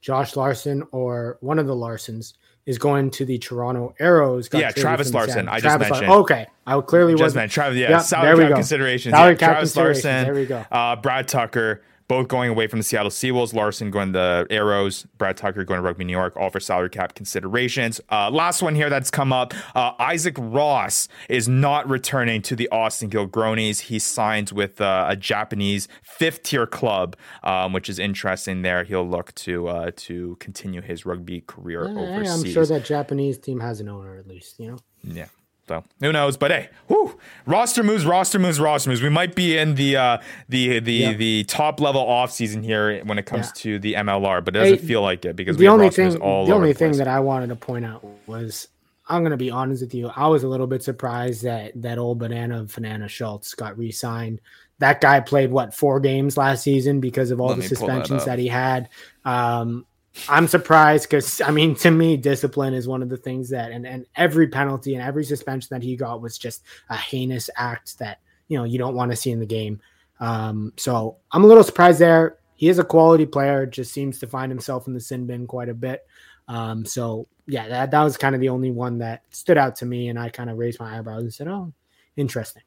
[0.00, 2.32] Josh Larson or one of the Larsons
[2.66, 4.48] is going to the Toronto Arrows.
[4.52, 5.48] Yeah, Travis Larson.
[5.48, 6.20] I Travis just mentioned.
[6.20, 7.78] okay, I clearly just mentioned Travis.
[7.78, 9.14] Yeah, yep, salary cap considerations.
[9.14, 10.24] Salary yeah, cap Travis Larson.
[10.24, 10.64] There we go.
[10.70, 13.54] Uh, Brad Tucker both going away from the Seattle Seawolves.
[13.54, 15.06] Larson going to the Arrows.
[15.16, 18.02] Brad Tucker going to Rugby New York, all for salary cap considerations.
[18.10, 22.68] Uh, last one here that's come up uh, Isaac Ross is not returning to the
[22.68, 23.80] Austin Gilgronis.
[23.80, 28.84] He signs with uh, a Japanese fifth tier club, um, which is interesting there.
[28.84, 32.44] He'll look to uh, to continue his rugby career overseas.
[32.44, 34.78] I'm sure that Japanese team has an owner at least, you know?
[35.02, 35.28] Yeah.
[35.68, 36.36] So who knows?
[36.36, 39.00] But hey, whew, roster moves, roster moves, roster moves.
[39.00, 41.18] We might be in the uh, the the yep.
[41.18, 43.62] the top level off season here when it comes yeah.
[43.62, 46.20] to the MLR, but it doesn't hey, feel like it because the only thing the
[46.20, 48.68] only thing that I wanted to point out was
[49.08, 50.10] I'm gonna be honest with you.
[50.16, 54.40] I was a little bit surprised that that old banana Fanana Schultz got re-signed.
[54.78, 58.32] That guy played what four games last season because of all Let the suspensions that,
[58.32, 58.88] that, he had.
[59.24, 59.86] Um,
[60.28, 63.86] I'm surprised because I mean, to me, discipline is one of the things that, and
[63.86, 68.20] and every penalty and every suspension that he got was just a heinous act that
[68.48, 69.80] you know you don't want to see in the game.
[70.20, 72.38] Um, so I'm a little surprised there.
[72.54, 73.66] he is a quality player.
[73.66, 76.06] Just seems to find himself in the sin bin quite a bit.
[76.46, 79.86] Um, so yeah, that that was kind of the only one that stood out to
[79.86, 81.72] me, and I kind of raised my eyebrows and said, "Oh,
[82.16, 82.62] interesting."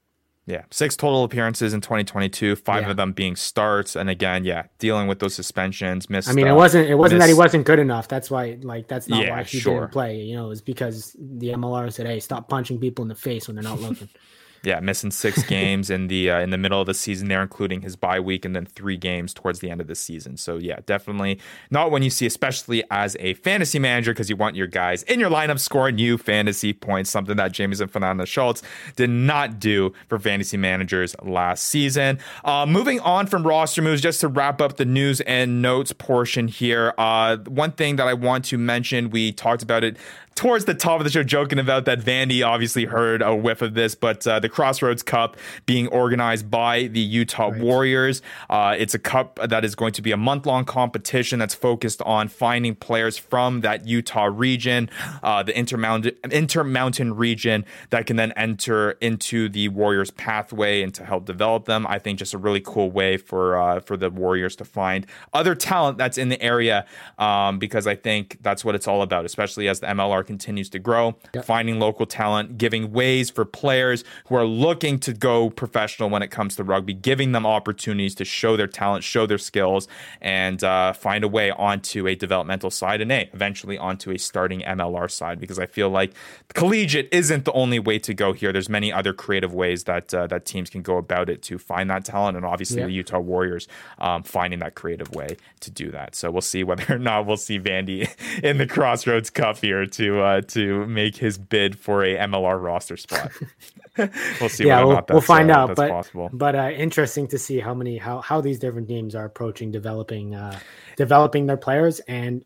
[0.48, 2.92] Yeah, six total appearances in 2022, five yeah.
[2.92, 6.08] of them being starts, and again, yeah, dealing with those suspensions.
[6.08, 6.30] Missed.
[6.30, 8.08] I mean, it wasn't it wasn't missed, that he wasn't good enough.
[8.08, 9.80] That's why, like, that's not yeah, why he sure.
[9.82, 10.22] didn't play.
[10.22, 13.56] You know, it's because the MLR said, "Hey, stop punching people in the face when
[13.56, 14.08] they're not looking."
[14.66, 17.82] Yeah, missing six games in the uh, in the middle of the season there, including
[17.82, 20.38] his bye week, and then three games towards the end of the season.
[20.38, 24.56] So yeah, definitely not when you see, especially as a fantasy manager, because you want
[24.56, 28.62] your guys in your lineup scoring you fantasy points, something that Jameson Fanana Schultz
[28.96, 32.20] did not do for fantasy managers last season.
[32.44, 36.48] Uh, moving on from roster moves, just to wrap up the news and notes portion
[36.48, 36.94] here.
[36.98, 39.98] Uh, one thing that I want to mention, we talked about it
[40.36, 43.74] towards the top of the show joking about that Vandy obviously heard a whiff of
[43.74, 47.62] this, but uh, the Crossroads Cup being organized by the Utah right.
[47.62, 48.22] Warriors.
[48.50, 52.02] Uh, it's a cup that is going to be a month long competition that's focused
[52.02, 54.90] on finding players from that Utah region,
[55.24, 61.06] uh, the Intermountain, Intermountain region, that can then enter into the Warriors pathway and to
[61.06, 61.88] help develop them.
[61.88, 65.56] I think just a really cool way for uh, for the Warriors to find other
[65.56, 66.86] talent that's in the area
[67.18, 70.80] um, because I think that's what it's all about, especially as the MLR continues to
[70.80, 71.46] grow, yep.
[71.46, 76.30] finding local talent, giving ways for players who are looking to go professional when it
[76.30, 79.88] comes to rugby, giving them opportunities to show their talent, show their skills,
[80.22, 84.62] and uh, find a way onto a developmental side and a eventually onto a starting
[84.62, 85.40] MLR side.
[85.40, 86.14] Because I feel like
[86.54, 88.52] collegiate isn't the only way to go here.
[88.52, 91.90] There's many other creative ways that uh, that teams can go about it to find
[91.90, 92.88] that talent, and obviously yep.
[92.88, 93.68] the Utah Warriors
[94.00, 96.16] um, finding that creative way to do that.
[96.16, 98.10] So we'll see whether or not we'll see Vandy
[98.44, 102.98] in the Crossroads Cup here to uh, to make his bid for a MLR roster
[102.98, 103.32] spot.
[103.98, 104.66] we'll see.
[104.66, 105.76] Yeah, we'll, we'll, find uh, out.
[105.76, 106.30] but possible.
[106.34, 110.36] but uh, interesting to see how many how how these different teams are approaching developing
[110.36, 110.60] uh,
[110.98, 112.44] developing their players and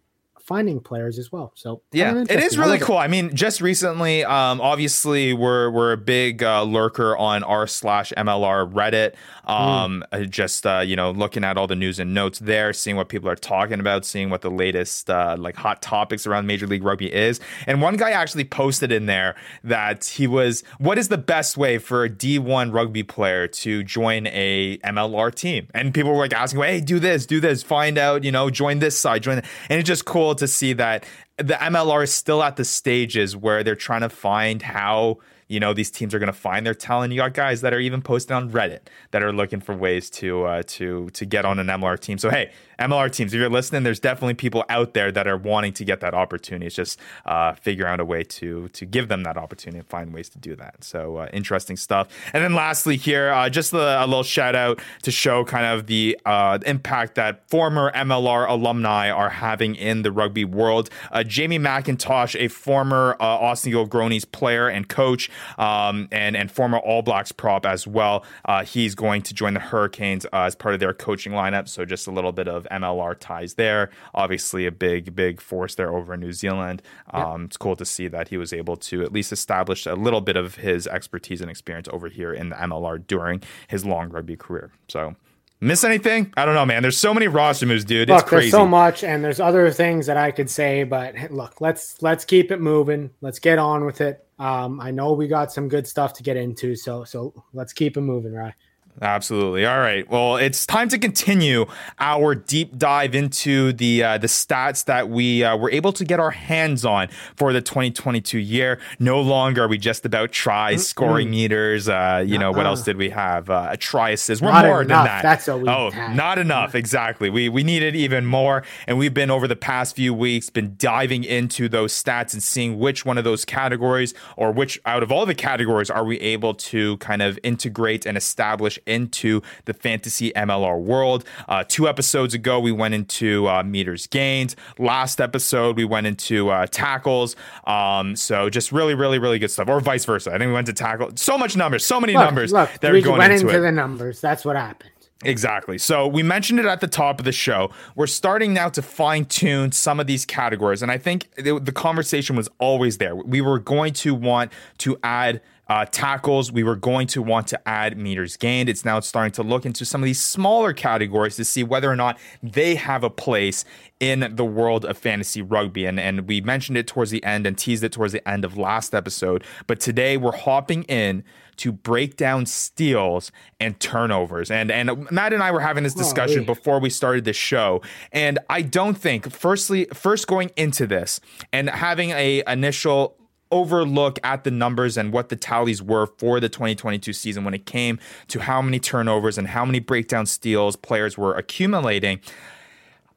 [0.50, 1.52] finding players as well.
[1.54, 2.96] So yeah, it is really cool.
[2.96, 3.04] It.
[3.04, 8.12] I mean, just recently, um, obviously we're we're a big uh, lurker on r slash
[8.18, 9.14] MLR Reddit.
[9.50, 10.30] Um, mm.
[10.30, 13.28] just uh, you know looking at all the news and notes there, seeing what people
[13.30, 17.12] are talking about, seeing what the latest uh, like hot topics around Major League Rugby
[17.12, 17.40] is.
[17.66, 21.78] And one guy actually posted in there that he was, what is the best way
[21.78, 25.68] for a D1 rugby player to join a MLR team?
[25.74, 28.80] And people were like asking, hey, do this, do this, find out, you know, join
[28.80, 29.40] this side, join.
[29.70, 31.06] And it's just cool to see that
[31.38, 35.74] the MLR is still at the stages where they're trying to find how you know
[35.74, 37.12] these teams are going to find their talent.
[37.12, 38.82] You got guys that are even posting on Reddit
[39.12, 42.18] that are looking for ways to uh, to to get on an MLR team.
[42.18, 45.74] So hey, MLR teams, if you're listening, there's definitely people out there that are wanting
[45.74, 46.68] to get that opportunity.
[46.68, 50.14] It's just uh, figure out a way to to give them that opportunity and find
[50.14, 50.84] ways to do that.
[50.84, 52.08] So uh, interesting stuff.
[52.34, 55.88] And then lastly, here, uh, just a, a, little shout out to show kind of
[55.88, 60.90] the uh, impact that former MLR alumni are having in the rugby world.
[61.12, 66.78] Uh, Jamie Mackintosh, a former uh, Austin Gilgronis player and coach, um, and and former
[66.78, 68.24] All Blacks prop as well.
[68.66, 71.68] he's going to join the Hurricanes as part of their coaching lineup.
[71.68, 73.90] So just a little bit of MLR ties there.
[74.14, 76.82] Obviously, a big, big force there over in New Zealand.
[77.12, 80.22] Um, It's cool to see that he was able to at least establish a little
[80.22, 84.36] bit of his expertise and experience over here in the MLR during his long rugby
[84.36, 84.72] career.
[84.88, 85.16] So.
[85.62, 86.34] Miss anything?
[86.38, 86.82] I don't know, man.
[86.84, 88.08] There's so many roster moves, dude.
[88.08, 88.44] Look, it's crazy.
[88.44, 92.24] There's so much, and there's other things that I could say, but look, let's let's
[92.24, 93.10] keep it moving.
[93.20, 94.26] Let's get on with it.
[94.38, 97.98] Um, I know we got some good stuff to get into, so so let's keep
[97.98, 98.54] it moving, right?
[99.02, 99.66] Absolutely.
[99.66, 100.10] All right.
[100.10, 101.66] Well, it's time to continue
[102.00, 106.20] our deep dive into the uh, the stats that we uh, were able to get
[106.20, 108.80] our hands on for the 2022 year.
[109.00, 111.32] No longer are we just about try scoring mm-hmm.
[111.32, 111.88] meters.
[111.88, 112.58] Uh, you know, uh-uh.
[112.58, 113.50] what else did we have?
[113.50, 114.42] Uh, a try assist.
[114.42, 115.06] We're not more enough.
[115.06, 115.22] than that.
[115.24, 116.16] That's what we Oh, had.
[116.16, 116.76] not enough.
[116.76, 117.30] Exactly.
[117.30, 121.24] We we needed even more, and we've been over the past few weeks been diving
[121.24, 125.26] into those stats and seeing which one of those categories or which out of all
[125.26, 130.82] the categories are we able to kind of integrate and establish into the fantasy MLR
[130.82, 131.24] world.
[131.48, 134.56] Uh, two episodes ago, we went into uh, meters gained.
[134.78, 137.36] Last episode, we went into uh, tackles.
[137.66, 140.32] Um, so just really, really, really good stuff, or vice versa.
[140.32, 141.12] I think we went to tackle.
[141.16, 142.52] So much numbers, so many look, numbers.
[142.52, 144.20] Look, that we going went into, into the numbers.
[144.20, 144.92] That's what happened.
[145.24, 145.78] Exactly.
[145.78, 147.72] So we mentioned it at the top of the show.
[147.96, 150.82] We're starting now to fine tune some of these categories.
[150.82, 153.16] And I think the conversation was always there.
[153.16, 157.68] We were going to want to add uh, tackles, we were going to want to
[157.68, 158.68] add meters gained.
[158.68, 161.96] It's now starting to look into some of these smaller categories to see whether or
[161.96, 163.66] not they have a place
[164.00, 165.86] in the world of fantasy rugby.
[165.86, 168.58] And, and we mentioned it towards the end and teased it towards the end of
[168.58, 169.44] last episode.
[169.68, 171.24] But today we're hopping in
[171.58, 174.50] to break down steals and turnovers.
[174.50, 177.82] And and Matt and I were having this discussion before we started the show.
[178.14, 181.20] And I don't think firstly first going into this
[181.52, 183.19] and having a initial
[183.52, 187.66] overlook at the numbers and what the tallies were for the 2022 season when it
[187.66, 192.20] came to how many turnovers and how many breakdown steals players were accumulating.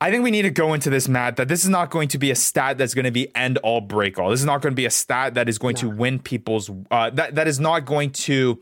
[0.01, 2.19] I think we need to go into this, Matt, that this is not going to
[2.19, 4.31] be a stat that's going to be end all break all.
[4.31, 5.83] This is not going to be a stat that is going no.
[5.83, 8.61] to win people's, uh, that, that is not going to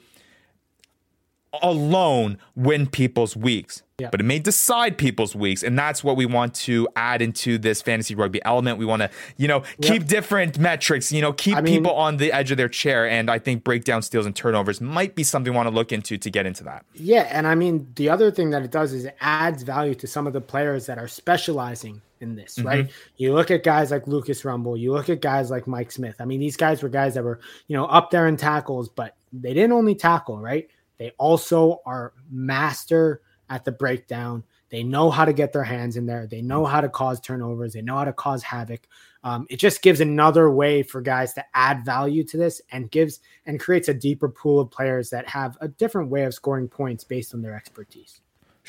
[1.62, 3.82] alone win people's weeks.
[3.98, 4.08] Yeah.
[4.10, 7.82] But it may decide people's weeks, and that's what we want to add into this
[7.82, 8.78] fantasy rugby element.
[8.78, 10.06] We want to, you know, keep yep.
[10.06, 13.06] different metrics, you know, keep I mean, people on the edge of their chair.
[13.06, 16.16] And I think breakdown steals and turnovers might be something we want to look into
[16.16, 16.86] to get into that.
[16.94, 20.06] Yeah, and I mean the other thing that it does is it adds value to
[20.06, 22.68] some of the players that are specializing in this, mm-hmm.
[22.68, 22.90] right?
[23.16, 26.16] You look at guys like Lucas Rumball, you look at guys like Mike Smith.
[26.20, 29.16] I mean, these guys were guys that were, you know, up there in tackles, but
[29.32, 30.68] they didn't only tackle, right?
[31.00, 34.44] They also are master at the breakdown.
[34.68, 36.26] They know how to get their hands in there.
[36.26, 37.72] They know how to cause turnovers.
[37.72, 38.86] They know how to cause havoc.
[39.24, 43.20] Um, it just gives another way for guys to add value to this and gives
[43.46, 47.02] and creates a deeper pool of players that have a different way of scoring points
[47.02, 48.20] based on their expertise.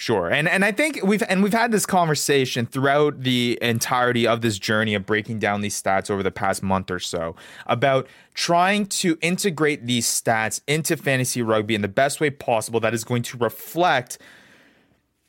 [0.01, 0.31] Sure.
[0.31, 4.57] And and I think we've and we've had this conversation throughout the entirety of this
[4.57, 7.35] journey of breaking down these stats over the past month or so
[7.67, 12.95] about trying to integrate these stats into fantasy rugby in the best way possible that
[12.95, 14.17] is going to reflect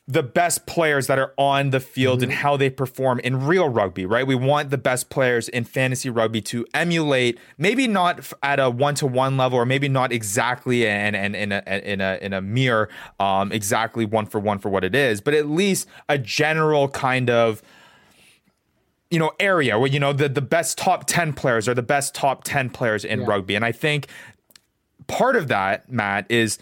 [0.05, 2.31] the best players that are on the field mm-hmm.
[2.31, 4.27] and how they perform in real rugby, right?
[4.27, 8.95] We want the best players in fantasy rugby to emulate, maybe not at a one
[8.95, 12.41] to one level, or maybe not exactly and and in a in a in a
[12.41, 12.89] mere
[13.19, 17.29] um, exactly one for one for what it is, but at least a general kind
[17.29, 17.61] of
[19.09, 22.15] you know area where you know the the best top 10 players are the best
[22.15, 23.27] top 10 players in yeah.
[23.27, 24.07] rugby and i think
[25.05, 26.57] part of that matt is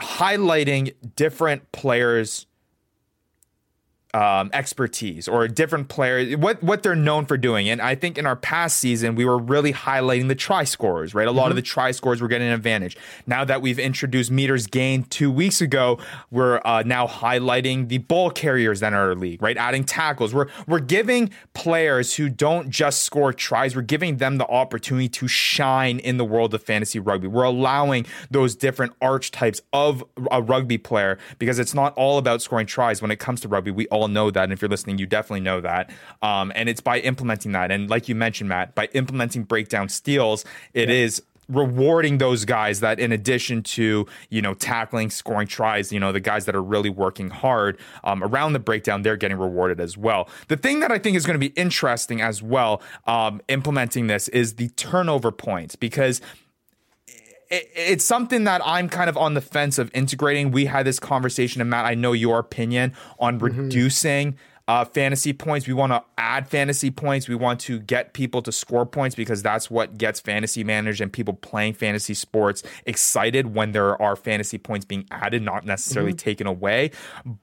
[0.00, 2.46] highlighting different players
[4.14, 7.68] um, expertise or a different players, what what they're known for doing.
[7.68, 11.26] And I think in our past season, we were really highlighting the try scorers, right?
[11.26, 11.50] A lot mm-hmm.
[11.50, 12.96] of the try scorers were getting an advantage.
[13.26, 15.98] Now that we've introduced meters gained two weeks ago,
[16.30, 19.56] we're uh, now highlighting the ball carriers that are in our league, right?
[19.56, 20.32] Adding tackles.
[20.32, 25.26] We're we're giving players who don't just score tries, we're giving them the opportunity to
[25.26, 27.26] shine in the world of fantasy rugby.
[27.26, 32.66] We're allowing those different archetypes of a rugby player because it's not all about scoring
[32.66, 33.72] tries when it comes to rugby.
[33.72, 34.44] We all all know that.
[34.44, 35.90] And if you're listening, you definitely know that.
[36.22, 37.70] Um, and it's by implementing that.
[37.70, 40.94] And like you mentioned, Matt, by implementing breakdown steals, it yeah.
[40.96, 46.10] is rewarding those guys that in addition to you know tackling scoring tries you know
[46.10, 49.94] the guys that are really working hard um, around the breakdown they're getting rewarded as
[49.94, 54.06] well the thing that i think is going to be interesting as well um, implementing
[54.06, 56.22] this is the turnover points because
[57.74, 60.50] it's something that I'm kind of on the fence of integrating.
[60.50, 63.68] We had this conversation, and Matt, I know your opinion on mm-hmm.
[64.66, 65.66] Uh, fantasy points.
[65.66, 67.28] We want to add fantasy points.
[67.28, 71.12] We want to get people to score points because that's what gets fantasy managers and
[71.12, 76.16] people playing fantasy sports excited when there are fantasy points being added, not necessarily mm-hmm.
[76.16, 76.92] taken away.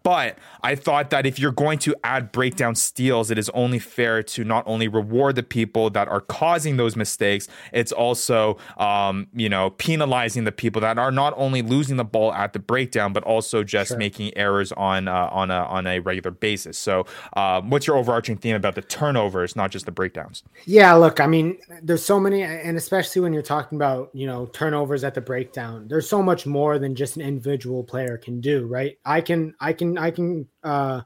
[0.04, 4.24] But I thought that if you're going to add breakdown steals, it is only fair
[4.24, 9.50] to not only reward the people that are causing those mistakes, it's also, um, you
[9.50, 13.24] know, penalizing the people that are not only losing the ball at the breakdown, but
[13.24, 13.98] also just sure.
[13.98, 16.80] making errors on uh, on a on a regular basis.
[16.80, 20.44] So uh, what's your overarching theme about the turnovers, not just the breakdowns?
[20.66, 24.48] Yeah, look, I mean, there's so many, and especially when you're talking about you know
[24.48, 28.66] turnovers at the breakdown, there's so much more than just an individual player can do,
[28.66, 28.98] right?
[29.06, 30.48] I can, I can, I can.
[30.64, 31.02] uh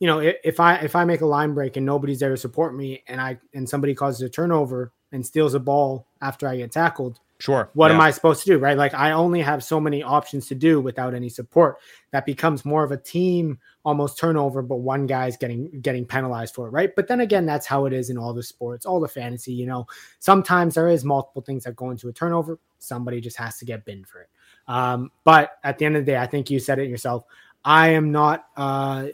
[0.00, 2.74] you know, if I if I make a line break and nobody's there to support
[2.74, 6.70] me, and I and somebody causes a turnover and steals a ball after I get
[6.70, 7.70] tackled, Sure.
[7.74, 7.94] What yeah.
[7.94, 8.58] am I supposed to do?
[8.58, 8.76] Right.
[8.76, 11.78] Like I only have so many options to do without any support.
[12.10, 16.66] That becomes more of a team almost turnover, but one guy's getting getting penalized for
[16.66, 16.70] it.
[16.70, 16.94] Right.
[16.96, 19.66] But then again, that's how it is in all the sports, all the fantasy, you
[19.66, 19.86] know.
[20.18, 22.58] Sometimes there is multiple things that go into a turnover.
[22.80, 24.28] Somebody just has to get binned for it.
[24.66, 27.24] Um, but at the end of the day, I think you said it yourself.
[27.64, 29.06] I am not uh,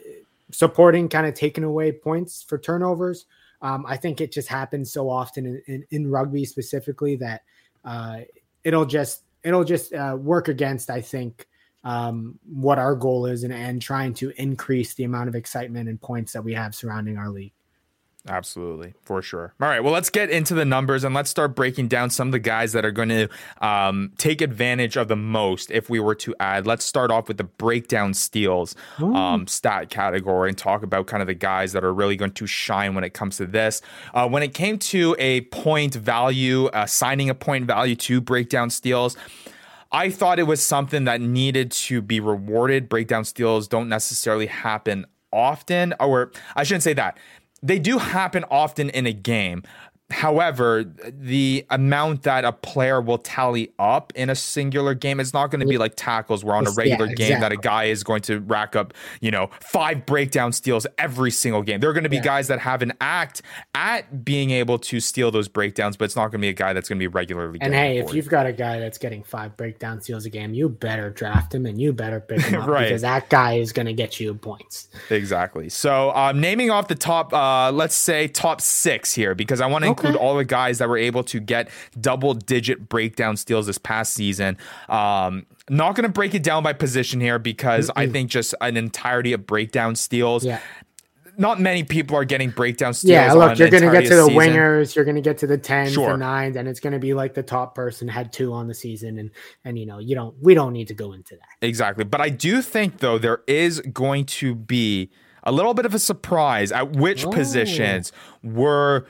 [0.51, 3.25] supporting kind of taking away points for turnovers.
[3.61, 7.41] Um, I think it just happens so often in, in, in rugby specifically that
[7.85, 8.21] uh,
[8.63, 11.47] it'll just it'll just uh, work against I think
[11.83, 16.01] um, what our goal is and, and trying to increase the amount of excitement and
[16.01, 17.53] points that we have surrounding our league.
[18.27, 19.53] Absolutely, for sure.
[19.61, 22.31] All right, well, let's get into the numbers and let's start breaking down some of
[22.31, 23.27] the guys that are going to
[23.61, 26.65] um, take advantage of the most if we were to add.
[26.65, 31.27] Let's start off with the breakdown steals um, stat category and talk about kind of
[31.27, 33.81] the guys that are really going to shine when it comes to this.
[34.13, 38.71] Uh, when it came to a point value, uh, signing a point value to breakdown
[38.71, 39.15] steals,
[39.91, 42.89] I thought it was something that needed to be rewarded.
[42.89, 47.19] Breakdown steals don't necessarily happen often, or I shouldn't say that
[47.65, 49.63] they do happen often in a game.
[50.11, 55.49] However, the amount that a player will tally up in a singular game is not
[55.49, 58.03] going to be like tackles, where on a regular yeah, game that a guy is
[58.03, 61.79] going to rack up, you know, five breakdown steals every single game.
[61.79, 62.21] There are going to be yeah.
[62.23, 63.41] guys that have an act
[63.73, 66.73] at being able to steal those breakdowns, but it's not going to be a guy
[66.73, 67.57] that's going to be regularly.
[67.59, 70.69] And hey, if you've got a guy that's getting five breakdown steals a game, you
[70.69, 72.83] better draft him and you better pick him up right.
[72.83, 74.87] because that guy is going to get you points.
[75.09, 75.67] Exactly.
[75.69, 79.83] So, um, naming off the top, uh, let's say top six here, because I want
[79.83, 83.77] to include all the guys that were able to get double digit breakdown steals this
[83.77, 84.57] past season.
[84.89, 87.99] Um, not going to break it down by position here because mm-hmm.
[87.99, 90.45] I think just an entirety of breakdown steals.
[90.45, 90.59] Yeah.
[91.37, 93.11] Not many people are getting breakdown steals.
[93.11, 94.37] Yeah, look, you're going to get to the season.
[94.39, 96.11] wingers, you're going to get to the tens, sure.
[96.11, 98.73] the nines, and it's going to be like the top person had two on the
[98.73, 99.31] season, and
[99.65, 102.05] and you know you don't we don't need to go into that exactly.
[102.05, 105.11] But I do think though there is going to be
[105.43, 107.31] a little bit of a surprise at which oh.
[107.31, 109.05] positions were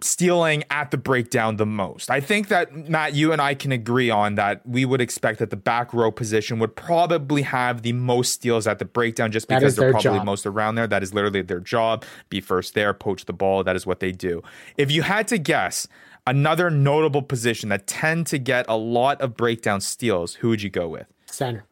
[0.00, 2.10] stealing at the breakdown the most.
[2.10, 4.66] I think that Matt, you and I can agree on that.
[4.66, 8.78] We would expect that the back row position would probably have the most steals at
[8.78, 10.26] the breakdown, just because they're probably job.
[10.26, 10.86] most around there.
[10.86, 12.04] That is literally their job.
[12.28, 13.64] Be first there, poach the ball.
[13.64, 14.42] That is what they do.
[14.76, 15.88] If you had to guess
[16.26, 20.70] another notable position that tend to get a lot of breakdown steals, who would you
[20.70, 21.06] go with?
[21.26, 21.64] Center.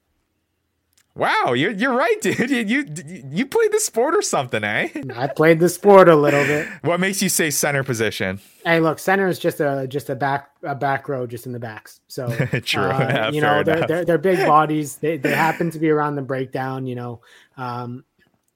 [1.17, 2.51] Wow, you're you're right, dude.
[2.51, 4.89] You, you you played the sport or something, eh?
[5.15, 6.69] I played the sport a little bit.
[6.83, 8.39] What makes you say center position?
[8.65, 11.59] Hey, look, center is just a just a back a back row just in the
[11.59, 12.01] backs.
[12.07, 12.29] So
[12.65, 14.97] true, uh, yeah, you know they're, they're, they're big bodies.
[14.97, 16.87] They they happen to be around the breakdown.
[16.87, 17.21] You know,
[17.57, 18.05] um,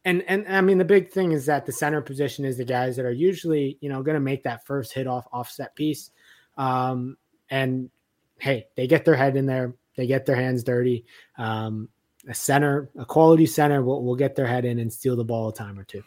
[0.04, 2.94] and and I mean the big thing is that the center position is the guys
[2.96, 6.11] that are usually you know going to make that first hit off offset piece.
[6.58, 7.16] Um,
[7.48, 7.88] and
[8.38, 9.74] hey, they get their head in there.
[9.96, 11.06] They get their hands dirty.
[11.38, 11.88] Um,
[12.28, 15.48] a center, a quality center will, will get their head in and steal the ball
[15.48, 16.02] a time or two.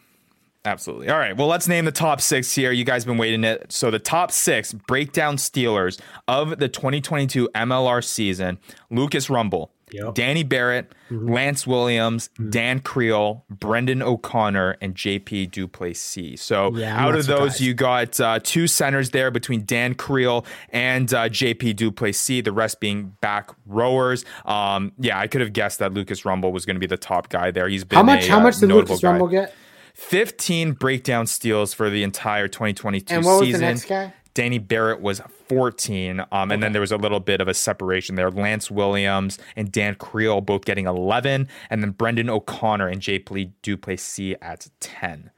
[0.66, 1.10] Absolutely.
[1.10, 1.36] All right.
[1.36, 2.72] Well, let's name the top six here.
[2.72, 3.70] You guys been waiting it.
[3.70, 8.58] So the top six breakdown stealers of the 2022 MLR season:
[8.90, 10.14] Lucas Rumball, Yep.
[10.14, 11.32] Danny Barrett, mm-hmm.
[11.32, 12.50] Lance Williams, mm-hmm.
[12.50, 16.40] Dan Kriel, Brendan O'Connor, and JP du Plessis.
[16.40, 21.12] So yeah, out of those, you got uh, two centers there between Dan Kriel and
[21.12, 24.24] uh, JP du Plessis, the rest being back rowers.
[24.44, 27.28] Um, yeah, I could have guessed that Lucas Rumball was going to be the top
[27.28, 27.68] guy there.
[27.68, 28.26] He's been how much?
[28.26, 29.18] A, how much uh, did Lucas guy.
[29.18, 29.54] Rumball get?
[29.94, 33.52] 15 breakdown steals for the entire 2022 and what season.
[33.52, 34.12] Was the next guy?
[34.34, 36.24] Danny Barrett was 14.
[36.32, 38.30] Um, and then there was a little bit of a separation there.
[38.30, 41.48] Lance Williams and Dan Kriel both getting 11.
[41.70, 45.30] And then Brendan O'Connor and JP du Plessis at 10.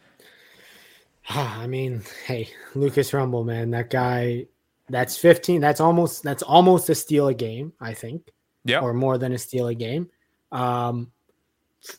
[1.28, 4.46] I mean, hey, Lucas Rumball, man, that guy,
[4.88, 5.60] that's 15.
[5.60, 8.30] That's almost, that's almost a steal a game, I think.
[8.64, 8.80] Yeah.
[8.80, 10.08] Or more than a steal a game.
[10.52, 11.12] Um,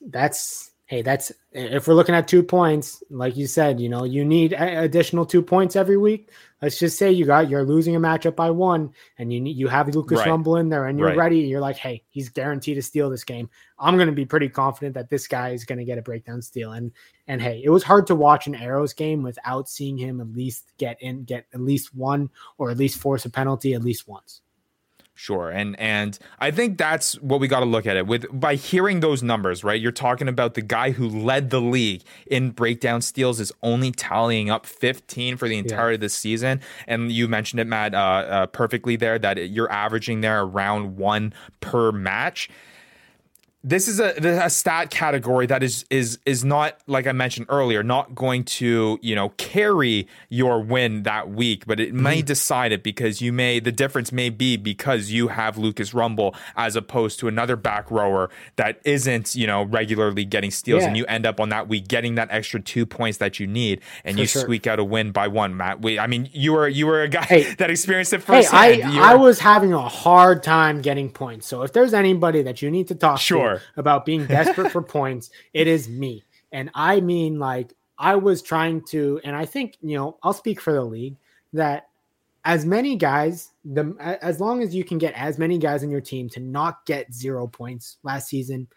[0.01, 4.23] that's hey, that's if we're looking at two points, like you said, you know, you
[4.23, 6.29] need additional two points every week.
[6.61, 9.67] Let's just say you got you're losing a matchup by one, and you need you
[9.67, 10.29] have Lucas right.
[10.29, 11.17] Rumball in there, and you're right.
[11.17, 11.39] ready.
[11.39, 13.49] You're like, hey, he's guaranteed to steal this game.
[13.77, 16.41] I'm going to be pretty confident that this guy is going to get a breakdown
[16.41, 16.71] steal.
[16.71, 16.93] And
[17.27, 20.71] and hey, it was hard to watch an Arrows game without seeing him at least
[20.77, 24.41] get in, get at least one, or at least force a penalty at least once.
[25.19, 25.49] Sure.
[25.49, 28.99] And and I think that's what we got to look at it with by hearing
[28.99, 29.81] those numbers, right?
[29.81, 34.51] You're talking about the guy who led the league in breakdown steals is only tallying
[34.51, 35.95] up 15 for the entirety yeah.
[35.95, 36.61] of the season.
[36.85, 41.33] And you mentioned it, Matt, uh, uh, perfectly there that you're averaging there around one
[41.61, 42.47] per match
[43.67, 44.13] this is a,
[44.45, 48.97] a stat category that is is is not like I mentioned earlier, not going to
[49.01, 52.03] you know carry your win that week, but it mm-hmm.
[52.03, 56.33] may decide it because you may the difference may be because you have Lucas Rumball
[56.55, 60.87] as opposed to another back rower that isn't you know regularly getting steals, yeah.
[60.87, 63.81] and you end up on that week getting that extra two points that you need,
[64.05, 64.41] and For you sure.
[64.43, 65.57] squeak out a win by one.
[65.57, 68.51] Matt, we, I mean, you were you were a guy hey, that experienced it first.
[68.51, 72.61] Hey, I I was having a hard time getting points, so if there's anybody that
[72.61, 73.55] you need to talk sure.
[73.55, 76.23] to about being desperate for points, it is me.
[76.51, 80.61] And I mean, like, I was trying to, and I think, you know, I'll speak
[80.61, 81.17] for the league
[81.53, 81.87] that
[82.45, 86.01] as many guys, the as long as you can get as many guys in your
[86.01, 88.67] team to not get zero points last season,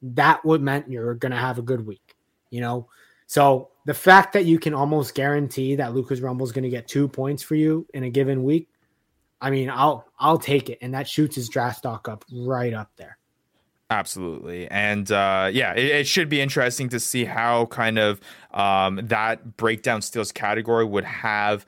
[0.00, 2.16] that would meant you're gonna have a good week,
[2.50, 2.88] you know.
[3.26, 6.86] So the fact that you can almost guarantee that Lucas Rumball is going to get
[6.86, 8.68] two points for you in a given week,
[9.40, 12.90] I mean, I'll I'll take it, and that shoots his draft stock up right up
[12.96, 13.18] there.
[13.92, 14.68] Absolutely.
[14.68, 18.20] And uh, yeah, it, it, should be interesting to see how kind of
[18.52, 21.66] um, that breakdown steals category would have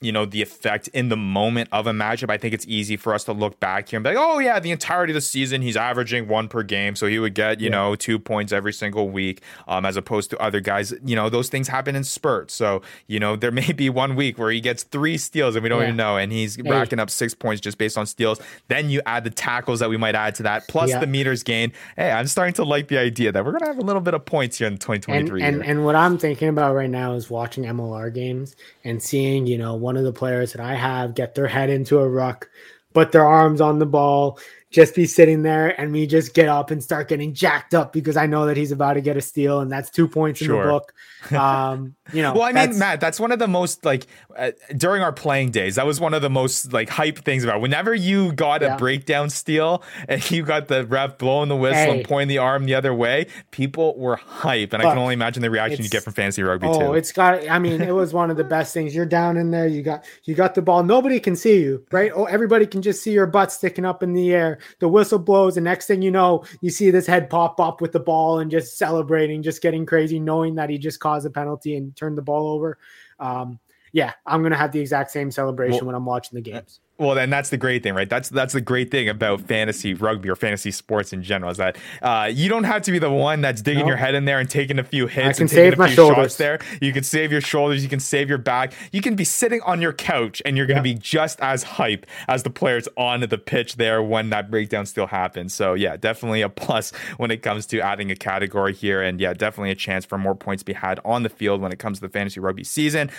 [0.00, 2.30] you know, the effect in the moment of a matchup.
[2.30, 4.60] I think it's easy for us to look back here and be like, oh, yeah,
[4.60, 6.94] the entirety of the season, he's averaging one per game.
[6.94, 7.76] So he would get, you yeah.
[7.76, 10.92] know, two points every single week, um, as opposed to other guys.
[11.04, 12.54] You know, those things happen in spurts.
[12.54, 15.68] So, you know, there may be one week where he gets three steals and we
[15.68, 15.86] don't yeah.
[15.86, 16.62] even know, and he's hey.
[16.62, 18.40] racking up six points just based on steals.
[18.68, 20.98] Then you add the tackles that we might add to that, plus yeah.
[20.98, 21.72] the meters gain.
[21.96, 24.14] Hey, I'm starting to like the idea that we're going to have a little bit
[24.14, 25.42] of points here in 2023.
[25.42, 29.46] And, and, and what I'm thinking about right now is watching MLR games and seeing,
[29.46, 32.48] you know, one of the players that I have get their head into a ruck,
[32.94, 34.38] put their arms on the ball,
[34.74, 38.16] just be sitting there and me just get up and start getting jacked up because
[38.16, 40.56] I know that he's about to get a steal and that's two points sure.
[40.56, 40.92] in the book.
[41.32, 45.00] Um, you know, well, I mean, Matt, that's one of the most like uh, during
[45.00, 48.32] our playing days, that was one of the most like hype things about whenever you
[48.32, 48.74] got yeah.
[48.74, 51.98] a breakdown steal and you got the ref blowing the whistle hey.
[51.98, 54.72] and pointing the arm the other way, people were hype.
[54.72, 56.94] And but I can only imagine the reaction you get from fantasy rugby oh, too.
[56.94, 58.92] it's got, I mean, it was one of the best things.
[58.92, 60.82] You're down in there, you got, you got the ball.
[60.82, 62.10] Nobody can see you, right?
[62.12, 64.58] Oh, everybody can just see your butt sticking up in the air.
[64.78, 65.56] The whistle blows.
[65.56, 68.50] And next thing you know, you see this head pop up with the ball and
[68.50, 72.22] just celebrating, just getting crazy, knowing that he just caused a penalty and turned the
[72.22, 72.78] ball over.
[73.18, 73.58] Um,
[73.92, 76.80] yeah, I'm gonna have the exact same celebration well, when I'm watching the games.
[76.96, 78.08] Well, then that's the great thing, right?
[78.08, 81.76] That's that's the great thing about fantasy rugby or fantasy sports in general is that
[82.02, 83.88] uh, you don't have to be the one that's digging no.
[83.88, 85.26] your head in there and taking a few hits.
[85.26, 86.60] I can save my shoulders there.
[86.80, 87.82] You can save your shoulders.
[87.82, 88.74] You can save your back.
[88.92, 90.94] You can be sitting on your couch and you're going to yeah.
[90.94, 95.08] be just as hype as the players on the pitch there when that breakdown still
[95.08, 95.52] happens.
[95.52, 99.32] So yeah, definitely a plus when it comes to adding a category here, and yeah,
[99.32, 101.98] definitely a chance for more points to be had on the field when it comes
[101.98, 103.10] to the fantasy rugby season.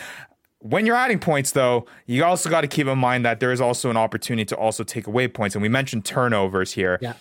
[0.66, 3.62] When you're adding points, though, you also got to keep in mind that there is
[3.62, 5.56] also an opportunity to also take away points.
[5.56, 6.98] And we mentioned turnovers here.
[7.02, 7.14] Yeah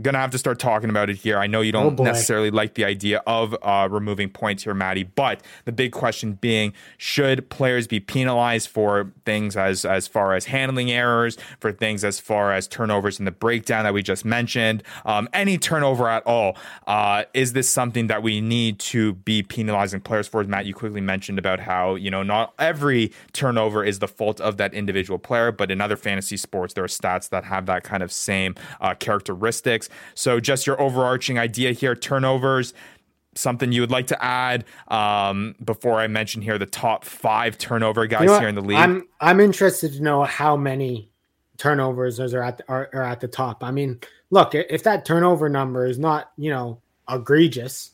[0.00, 1.38] gonna have to start talking about it here.
[1.38, 5.04] I know you don't oh necessarily like the idea of uh, removing points here, Maddie,
[5.04, 10.46] but the big question being: Should players be penalized for things as as far as
[10.46, 14.82] handling errors, for things as far as turnovers in the breakdown that we just mentioned,
[15.04, 16.56] um, any turnover at all?
[16.86, 20.44] Uh, is this something that we need to be penalizing players for?
[20.44, 24.56] Matt, you quickly mentioned about how you know not every turnover is the fault of
[24.58, 28.02] that individual player, but in other fantasy sports, there are stats that have that kind
[28.02, 29.87] of same uh, characteristics.
[30.14, 32.74] So, just your overarching idea here turnovers,
[33.38, 38.06] something you would like to add um, before I mention here the top five turnover
[38.06, 38.78] guys you know here in the league?
[38.78, 41.10] I'm I'm interested to know how many
[41.56, 43.62] turnovers are at the, are, are at the top.
[43.62, 47.92] I mean, look, if that turnover number is not you know egregious,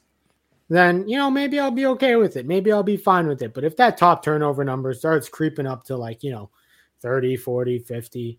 [0.69, 2.47] then you know maybe I'll be okay with it.
[2.47, 3.55] Maybe I'll be fine with it.
[3.55, 6.51] But if that top turnover number starts creeping up to like you know
[7.01, 8.39] 30, 40, 50,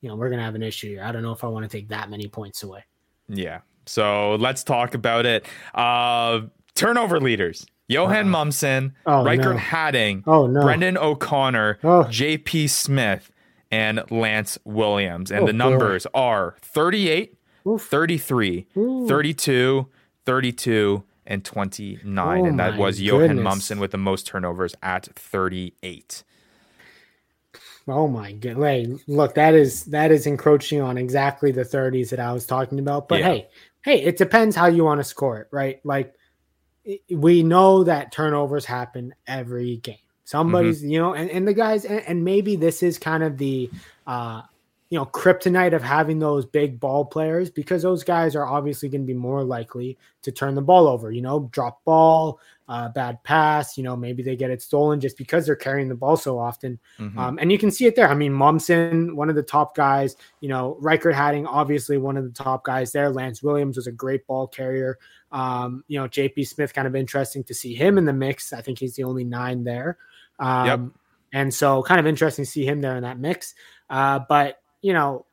[0.00, 1.02] you know we're gonna have an issue here.
[1.02, 2.84] I don't know if I want to take that many points away.
[3.28, 3.60] Yeah.
[3.86, 5.46] So let's talk about it.
[5.74, 6.42] Uh,
[6.74, 7.66] turnover leaders.
[7.88, 9.56] Johan uh Momsen, oh, no.
[9.56, 10.60] Hattingh, oh, no.
[10.62, 12.04] Brendan O'Connor, oh.
[12.04, 13.30] JP Smith,
[13.70, 15.30] and Lance Williams.
[15.30, 16.20] And oh, the numbers boy.
[16.20, 17.82] are 38, Oof.
[17.82, 19.06] 33, Ooh.
[19.08, 19.86] 32,
[20.24, 22.46] 32, and 29.
[22.46, 26.24] and that was Johan Momsen with the most turnovers at 38.
[27.88, 28.56] Oh my god!
[28.56, 32.78] Wait, look, that is that is encroaching on exactly the 30s that I was talking
[32.78, 33.08] about.
[33.08, 33.26] But yeah.
[33.26, 33.48] hey,
[33.84, 35.80] hey, it depends how you want to score it, right?
[35.84, 36.14] Like
[37.10, 39.98] we know that turnovers happen every game.
[40.24, 40.90] Somebody's, mm-hmm.
[40.90, 43.70] you know, and, and the guys, and, and, maybe this is kind of the
[44.08, 44.42] uh
[44.90, 49.00] you know kryptonite of having those big ball players because those guys are obviously going
[49.00, 53.22] to be more likely to turn the ball over you know drop ball uh, bad
[53.22, 53.76] pass.
[53.76, 56.78] You know, maybe they get it stolen just because they're carrying the ball so often.
[56.98, 57.18] Mm-hmm.
[57.18, 58.08] Um, and you can see it there.
[58.08, 60.16] I mean, Momsen, one of the top guys.
[60.40, 63.10] You know, Riekert Hattingh, obviously one of the top guys there.
[63.10, 64.98] Lance Williams was a great ball carrier.
[65.30, 68.52] Um, you know, JP Smith, kind of interesting to see him in the mix.
[68.52, 69.98] I think he's the only nine there.
[70.38, 70.80] Um, yep.
[71.32, 73.54] And so, kind of interesting to see him there in that mix.
[73.90, 75.26] Uh, but you know,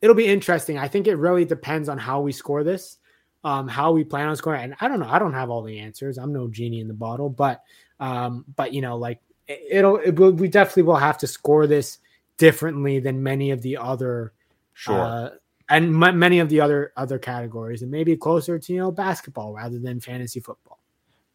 [0.00, 0.78] it'll be interesting.
[0.78, 2.98] I think it really depends on how we score this
[3.44, 4.62] um, how we plan on scoring.
[4.62, 5.08] And I don't know.
[5.08, 6.18] I don't have all the answers.
[6.18, 7.62] I'm no genie in the bottle, but
[8.00, 11.98] um, but you know, like it'll it will, we definitely will have to score this
[12.36, 14.32] differently than many of the other
[14.74, 15.00] sure.
[15.00, 15.30] Uh,
[15.70, 19.52] and m- many of the other other categories, and maybe closer to you know basketball
[19.52, 20.78] rather than fantasy football.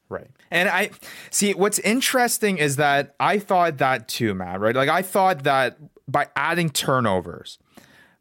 [0.09, 0.27] Right.
[0.51, 0.91] And I
[1.31, 4.75] see what's interesting is that I thought that too, Matt, right?
[4.75, 5.77] Like I thought that
[6.07, 7.59] by adding turnovers,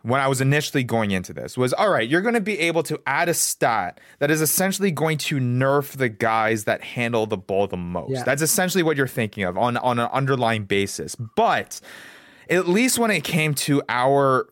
[0.03, 2.83] when I was initially going into this was all right, you're going to be able
[2.85, 7.37] to add a stat that is essentially going to nerf the guys that handle the
[7.37, 8.11] ball the most.
[8.11, 8.25] Yeah.
[8.25, 11.15] That's essentially what you're thinking of on, on an underlying basis.
[11.15, 11.81] But
[12.51, 14.49] at least when it came to our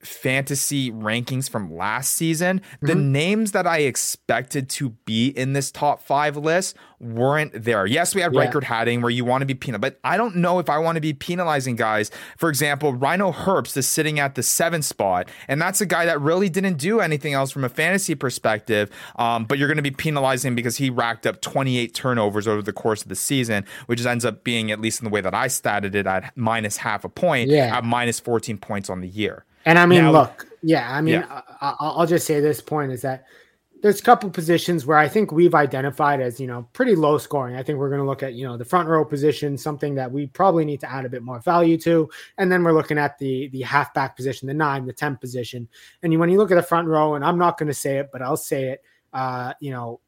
[0.00, 2.86] fantasy rankings from last season, mm-hmm.
[2.86, 7.86] the names that I expected to be in this top five list weren't there.
[7.86, 8.46] Yes, we had yeah.
[8.46, 10.96] Riekert Hattingh where you want to be penal, but I don't know if I want
[10.96, 12.10] to be penalizing guys.
[12.36, 16.20] For example, Rhino Herbst is sitting at the seventh spot, and that's a guy that
[16.20, 18.90] really didn't do anything else from a fantasy perspective.
[19.16, 22.72] Um, but you're going to be penalizing because he racked up 28 turnovers over the
[22.72, 25.46] course of the season, which ends up being, at least in the way that I
[25.46, 27.76] statted it, at minus half a point, yeah.
[27.76, 29.44] at minus 14 points on the year.
[29.68, 31.42] And I mean, now, look, yeah, I mean, yeah.
[31.60, 33.26] I, will just say this point is that
[33.82, 37.54] there's a couple positions where I think we've identified as, you know, pretty low scoring.
[37.54, 40.10] I think we're going to look at, you know, the front row position, something that
[40.10, 42.08] we probably need to add a bit more value to.
[42.38, 45.68] And then we're looking at the the halfback position, the nine, the 10 position.
[46.02, 48.08] And when you look at the front row, and I'm not going to say it,
[48.10, 50.00] but I'll say it, uh, you know,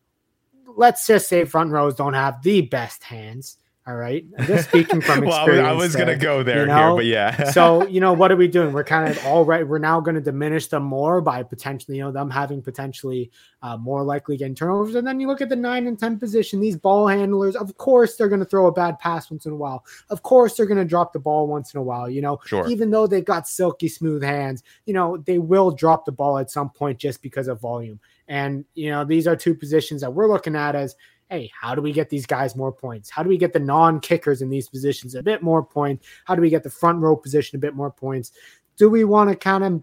[0.75, 3.59] let's just say front rows don't have the best hands.
[3.91, 4.25] All right.
[4.39, 5.47] I'm just speaking from experience.
[5.65, 6.91] well, I was going to go there, you know?
[6.91, 7.51] here, but yeah.
[7.51, 8.73] so, you know, what are we doing?
[8.73, 9.67] We're kind of all right.
[9.67, 13.33] We're now going to diminish them more by potentially, you know, them having potentially
[13.63, 14.95] uh, more likely getting turnovers.
[14.95, 18.15] And then you look at the nine and 10 position, these ball handlers, of course,
[18.15, 19.85] they're going to throw a bad pass once in a while.
[20.09, 22.09] Of course, they're going to drop the ball once in a while.
[22.09, 22.69] You know, sure.
[22.69, 26.49] even though they've got silky smooth hands, you know, they will drop the ball at
[26.49, 27.99] some point just because of volume.
[28.29, 30.95] And, you know, these are two positions that we're looking at as,
[31.31, 33.09] hey, how do we get these guys more points?
[33.09, 36.07] How do we get the non kickers in these positions a bit more points?
[36.25, 38.33] How do we get the front row position a bit more points?
[38.77, 39.83] Do we want to kind of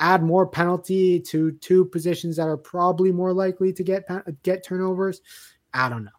[0.00, 4.64] add more penalty to two positions that are probably more likely to get uh, get
[4.64, 5.20] turnovers?
[5.74, 6.10] I don't know.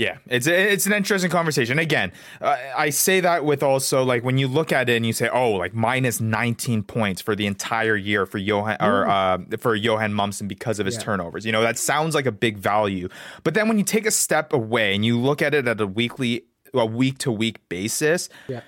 [0.00, 1.78] Yeah, it's it's an interesting conversation.
[1.78, 5.12] Again, uh, I say that with also like when you look at it and you
[5.12, 9.74] say, oh, like minus 19 points for the entire year for Johan or uh, for
[9.74, 11.02] Johan Momsen because of his yeah.
[11.02, 11.44] turnovers.
[11.44, 13.10] You know, that sounds like a big value,
[13.44, 15.86] but then when you take a step away and you look at it at a
[15.86, 18.30] weekly, a week to week basis.
[18.48, 18.62] Yeah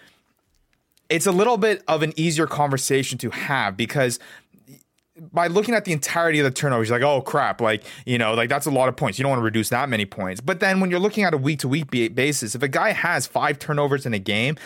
[1.08, 4.18] it's a little bit of an easier conversation to have because
[5.32, 8.34] by looking at the entirety of the turnovers, you're like, oh crap, like you know,
[8.34, 9.18] like that's a lot of points.
[9.18, 10.40] You don't want to reduce that many points.
[10.40, 13.26] But then when you're looking at a week to week basis, if a guy has
[13.26, 14.56] five turnovers in a game,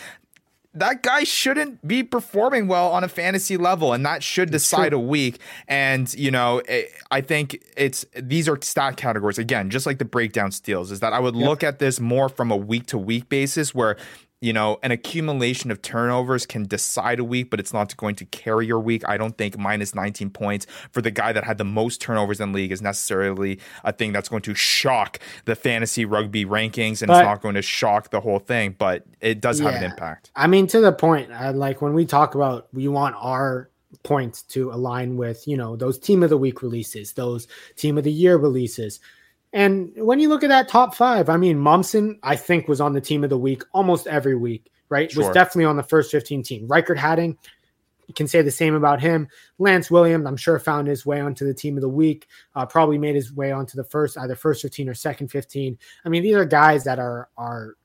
[0.73, 4.99] that guy shouldn't be performing well on a fantasy level, and that should decide a
[4.99, 5.39] week.
[5.67, 10.05] And you know, it, I think it's these are stat categories again, just like the
[10.05, 10.91] breakdown steals.
[10.91, 11.45] Is that I would yep.
[11.45, 13.97] look at this more from a week to week basis, where
[14.39, 18.25] you know, an accumulation of turnovers can decide a week, but it's not going to
[18.25, 19.03] carry your week.
[19.07, 22.53] I don't think minus 19 points for the guy that had the most turnovers in
[22.53, 27.17] league is necessarily a thing that's going to shock the fantasy rugby rankings and but,
[27.17, 30.29] it's not going to shock the whole thing, but it does yeah, have an impact.
[30.35, 33.69] I mean, to the point, uh, like when we talk about we want our
[34.03, 38.03] points to align with, you know, those team of the week releases, those team of
[38.03, 38.99] the year releases
[39.53, 42.93] and when you look at that top five, I mean, Momsen, I think, was on
[42.93, 45.11] the team of the week almost every week, right?
[45.11, 45.25] Sure.
[45.25, 46.67] Was definitely on the first 15 team.
[46.67, 47.37] Riekert Hattingh,
[48.07, 49.27] you can say the same about him.
[49.57, 52.97] Lance Williams, I'm sure, found his way onto the team of the week, uh, probably
[52.97, 55.77] made his way onto the first, either first 15 or second 15.
[56.05, 57.75] I mean, these are guys that are, are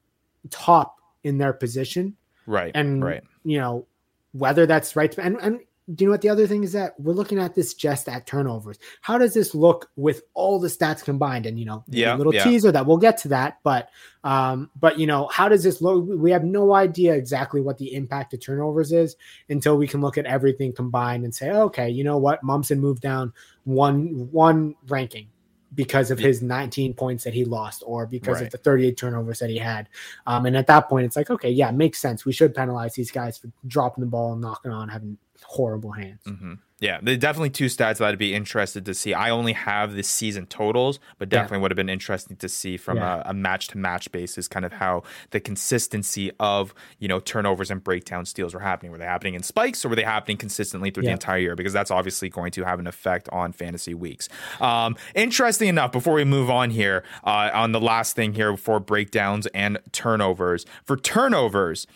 [0.51, 2.17] top in their position.
[2.47, 2.73] Right.
[2.75, 3.23] And, right.
[3.45, 3.87] you know,
[4.33, 5.17] whether that's right.
[5.19, 8.09] And, and you know what the other thing is that we're looking at this just
[8.09, 8.79] at turnovers.
[9.01, 11.45] How does this look with all the stats combined?
[11.45, 12.45] And you know, yeah, little yeah.
[12.45, 13.89] teaser that we'll get to that, but
[14.23, 16.05] um, but you know, how does this look?
[16.07, 19.17] We have no idea exactly what the impact of turnovers is
[19.49, 23.03] until we can look at everything combined and say, okay, you know what, Momsen moved
[23.03, 23.33] down
[23.65, 25.29] one one ranking
[25.75, 28.45] because of his 19 points that he lost or because right.
[28.45, 29.89] of the 38 turnovers that he had.
[30.27, 32.25] Um, and at that point, it's like, okay, yeah, makes sense.
[32.25, 36.23] We should penalize these guys for dropping the ball and knocking on, having horrible hands.
[36.27, 36.55] Mm-hmm.
[36.83, 39.15] Yeah, there's definitely two stats that I'd be interested to see.
[39.15, 41.63] I only have the season totals, but definitely yeah.
[41.63, 43.23] would have been interesting to see from yeah.
[43.25, 47.85] a match to match basis, kind of how the consistency of you know turnovers and
[47.85, 48.91] breakdown steals were happening.
[48.91, 51.11] Were they happening in spikes, or were they happening consistently through yeah.
[51.11, 51.55] the entire year?
[51.55, 54.29] Because that's obviously going to have an effect on fantasy weeks.
[54.61, 58.81] Um, interesting enough, before we move on here, uh, on the last thing here for
[58.81, 60.67] breakdowns and turnovers.
[60.85, 61.87] For turnovers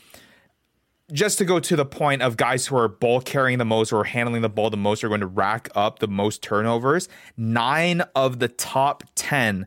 [1.13, 4.05] just to go to the point of guys who are ball carrying the most or
[4.05, 7.09] handling the ball the most are going to rack up the most turnovers.
[7.37, 9.67] Nine of the top 10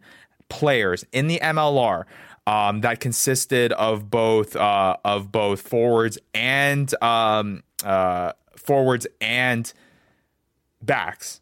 [0.49, 2.05] players in the MLR
[2.49, 9.71] um, that consisted of both uh, of both forwards and um, uh, forwards and
[10.81, 11.41] backs.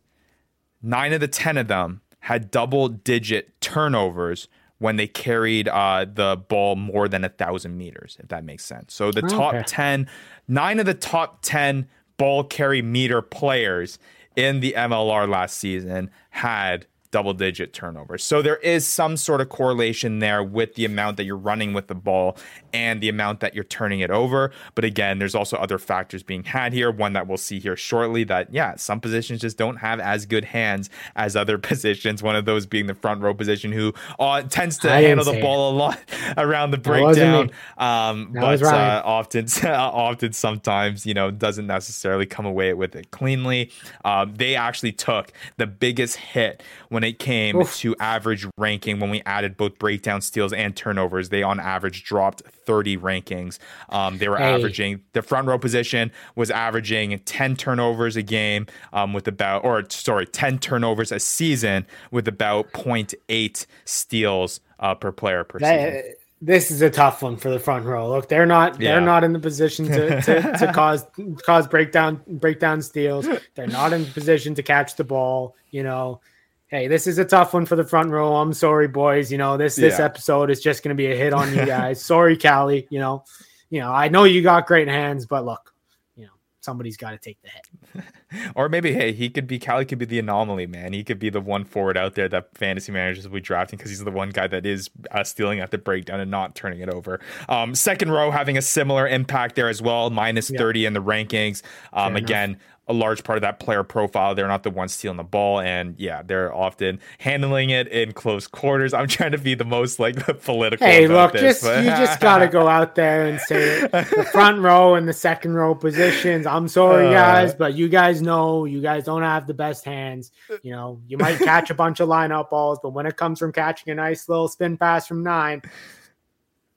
[0.82, 4.50] Nine of the ten of them had double digit turnovers
[4.80, 8.94] when they carried uh, the ball more than a thousand meters, if that makes sense.
[8.94, 9.64] So the top okay.
[9.66, 10.08] 10,
[10.48, 13.98] nine of the top 10 ball carry meter players
[14.36, 18.24] in the MLR last season had double digit turnovers.
[18.24, 21.88] So there is some sort of correlation there with the amount that you're running with
[21.88, 22.38] the ball
[22.74, 24.52] and the amount that you're turning it over.
[24.76, 26.92] But again, there's also other factors being had here.
[26.92, 30.46] One that we'll see here shortly that, yeah, some positions just don't have as good
[30.46, 32.22] hands as other positions.
[32.22, 35.70] One of those being the front row position who uh, tends to handle the ball
[35.70, 35.74] it.
[35.74, 36.00] a lot
[36.38, 37.52] around the breakdown.
[37.78, 43.72] Um, but uh, often, often, sometimes, you know, doesn't necessarily come away with it cleanly.
[44.04, 47.78] Um, they actually took the biggest hit when it came Oof.
[47.78, 51.30] to average ranking when we added both breakdown steals and turnovers.
[51.30, 53.60] They on average dropped 30 rankings.
[53.90, 54.56] Um, they were hey.
[54.56, 59.84] averaging the front row position was averaging 10 turnovers a game um, with about or
[59.90, 66.14] sorry 10 turnovers a season with about 0.8 steals uh, per player per that, season
[66.42, 68.10] this is a tough one for the front row.
[68.10, 71.06] Look, they're not they're not in the position to, to, to cause
[71.44, 73.28] cause breakdown breakdown steals.
[73.56, 75.56] They're not in position to catch the ball.
[75.72, 76.22] You know,
[76.68, 78.36] hey, this is a tough one for the front row.
[78.36, 79.32] I'm sorry, boys.
[79.32, 80.06] You know, this this yeah.
[80.06, 82.02] episode is just going to be a hit on you guys.
[82.02, 82.88] sorry, Callie.
[82.90, 83.24] You know,
[83.70, 85.74] you know, I know you got great hands, but look,
[86.16, 88.06] you know, somebody's got to take the hit.
[88.56, 90.94] or maybe, hey, he could be Callie could be the anomaly, man.
[90.94, 93.90] He could be the one forward out there that fantasy managers will be drafting because
[93.90, 96.90] he's the one guy that is uh, stealing at the breakdown and not turning it
[96.90, 97.20] over.
[97.48, 100.60] Um, second row having a similar impact there as well, minus yeah.
[100.60, 101.62] 30 in the rankings.
[101.94, 104.34] Um, again, a large part of that player profile.
[104.34, 108.48] They're not the ones stealing the ball, and yeah, they're often handling it in close
[108.48, 108.94] quarters.
[108.94, 110.88] I'm trying to be the most like the political.
[110.88, 111.84] Hey, look, this, just but...
[111.84, 113.92] you just got to go out there and say it.
[113.92, 116.46] the front row and the second row positions.
[116.46, 120.32] I'm sorry, uh, guys, but you guys know you guys don't have the best hands.
[120.64, 123.52] You know, you might catch a bunch of lineup balls, but when it comes from
[123.52, 125.62] catching a nice little spin pass from nine,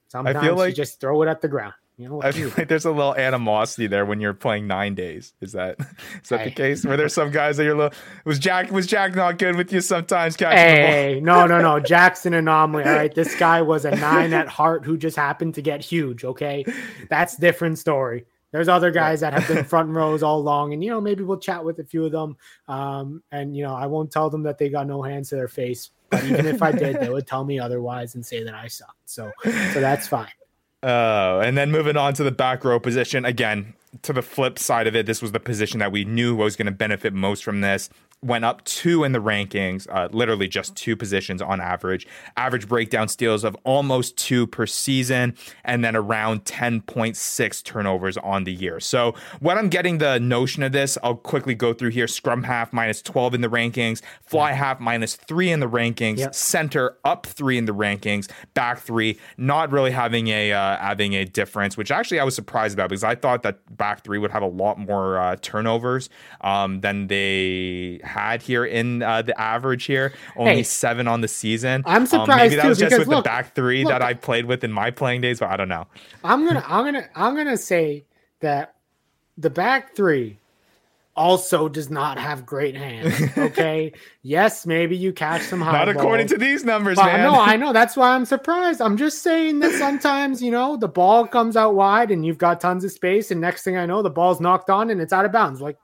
[0.09, 0.69] sometimes I feel like...
[0.69, 1.73] you just throw it at the ground.
[2.01, 5.33] You know, I feel like there's a little animosity there when you're playing nine days.
[5.39, 5.79] Is that
[6.23, 6.45] is that hey.
[6.45, 6.83] the case?
[6.83, 7.95] Were there some guys that you're little
[8.25, 10.35] was Jack was Jack not good with you sometimes?
[10.35, 11.79] Hey, no, no, no.
[11.91, 12.85] Jackson anomaly.
[12.85, 16.23] All right, this guy was a nine at heart who just happened to get huge.
[16.23, 16.65] Okay,
[17.07, 18.25] that's different story.
[18.51, 21.37] There's other guys that have been front rows all along, and you know maybe we'll
[21.37, 22.35] chat with a few of them.
[22.67, 25.47] Um, and you know I won't tell them that they got no hands to their
[25.47, 28.69] face, but even if I did, they would tell me otherwise and say that I
[28.69, 28.97] sucked.
[29.05, 30.31] So so that's fine.
[30.83, 33.73] Oh, and then moving on to the back row position again.
[34.03, 36.65] To the flip side of it, this was the position that we knew was going
[36.65, 37.89] to benefit most from this
[38.23, 42.07] went up two in the rankings, uh, literally just two positions on average.
[42.37, 48.53] Average breakdown steals of almost two per season, and then around 10.6 turnovers on the
[48.53, 48.79] year.
[48.79, 52.71] So, when I'm getting the notion of this, I'll quickly go through here scrum half
[52.71, 56.35] minus 12 in the rankings, fly half minus three in the rankings, yep.
[56.35, 61.25] center up three in the rankings, back three, not really having a uh, having a
[61.25, 64.43] difference, which actually I was surprised about because I thought that back three would have
[64.43, 66.09] a lot more uh, turnovers
[66.41, 70.13] um, than they had here in uh, the average here.
[70.35, 71.83] Only hey, seven on the season.
[71.85, 74.13] I'm surprised um, maybe that was just with look, the back three look, that I
[74.13, 75.87] played with in my playing days, but I don't know.
[76.23, 78.05] I'm gonna I'm gonna I'm gonna say
[78.41, 78.75] that
[79.37, 80.37] the back three
[81.15, 83.13] also does not have great hands.
[83.37, 83.91] Okay.
[84.23, 85.73] yes, maybe you catch some high.
[85.73, 87.21] Not according to these numbers, man.
[87.21, 87.73] No, I know.
[87.73, 88.81] That's why I'm surprised.
[88.81, 92.61] I'm just saying that sometimes, you know, the ball comes out wide and you've got
[92.61, 95.25] tons of space, and next thing I know, the ball's knocked on and it's out
[95.25, 95.61] of bounds.
[95.61, 95.77] Like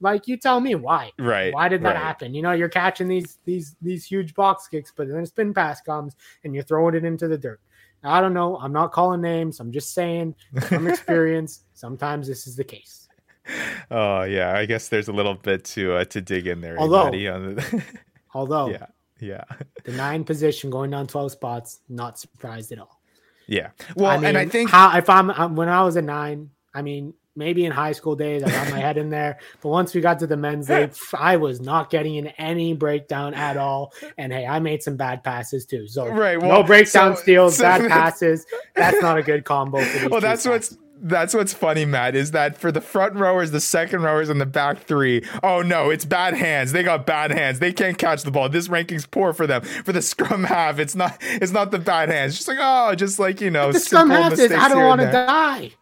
[0.00, 1.12] like you tell me why.
[1.18, 1.52] Right.
[1.52, 1.96] Why did that right.
[1.96, 2.34] happen?
[2.34, 5.80] You know, you're catching these these these huge box kicks, but then a spin pass
[5.80, 7.60] comes and you're throwing it into the dirt.
[8.02, 8.56] I don't know.
[8.56, 9.60] I'm not calling names.
[9.60, 13.08] I'm just saying from experience, sometimes this is the case.
[13.90, 16.78] Oh yeah, I guess there's a little bit to uh, to dig in there.
[16.78, 17.84] Although, the...
[18.34, 18.86] although, yeah,
[19.18, 19.44] yeah,
[19.84, 23.00] the nine position going down 12 spots, not surprised at all.
[23.46, 23.70] Yeah.
[23.96, 26.82] Well, I mean, and I think how if I'm when I was a nine, I
[26.82, 29.38] mean, maybe in high school days, I got my head in there.
[29.60, 33.34] But once we got to the men's league, I was not getting in any breakdown
[33.34, 33.92] at all.
[34.18, 35.86] And hey, I made some bad passes too.
[35.86, 38.46] So right, well, no breakdown so, steals, so bad passes.
[38.74, 39.82] That's not a good combo.
[39.82, 43.60] For well, that's what's that's what's funny, Matt, is that for the front rowers, the
[43.60, 46.72] second rowers, and the back three, oh no, it's bad hands.
[46.72, 47.58] They got bad hands.
[47.58, 48.48] They can't catch the ball.
[48.48, 49.62] This ranking's poor for them.
[49.62, 52.36] For the scrum half, it's not it's not the bad hands.
[52.36, 55.00] Just like oh, just like you know, but the scrum half is I don't want
[55.00, 55.72] to die.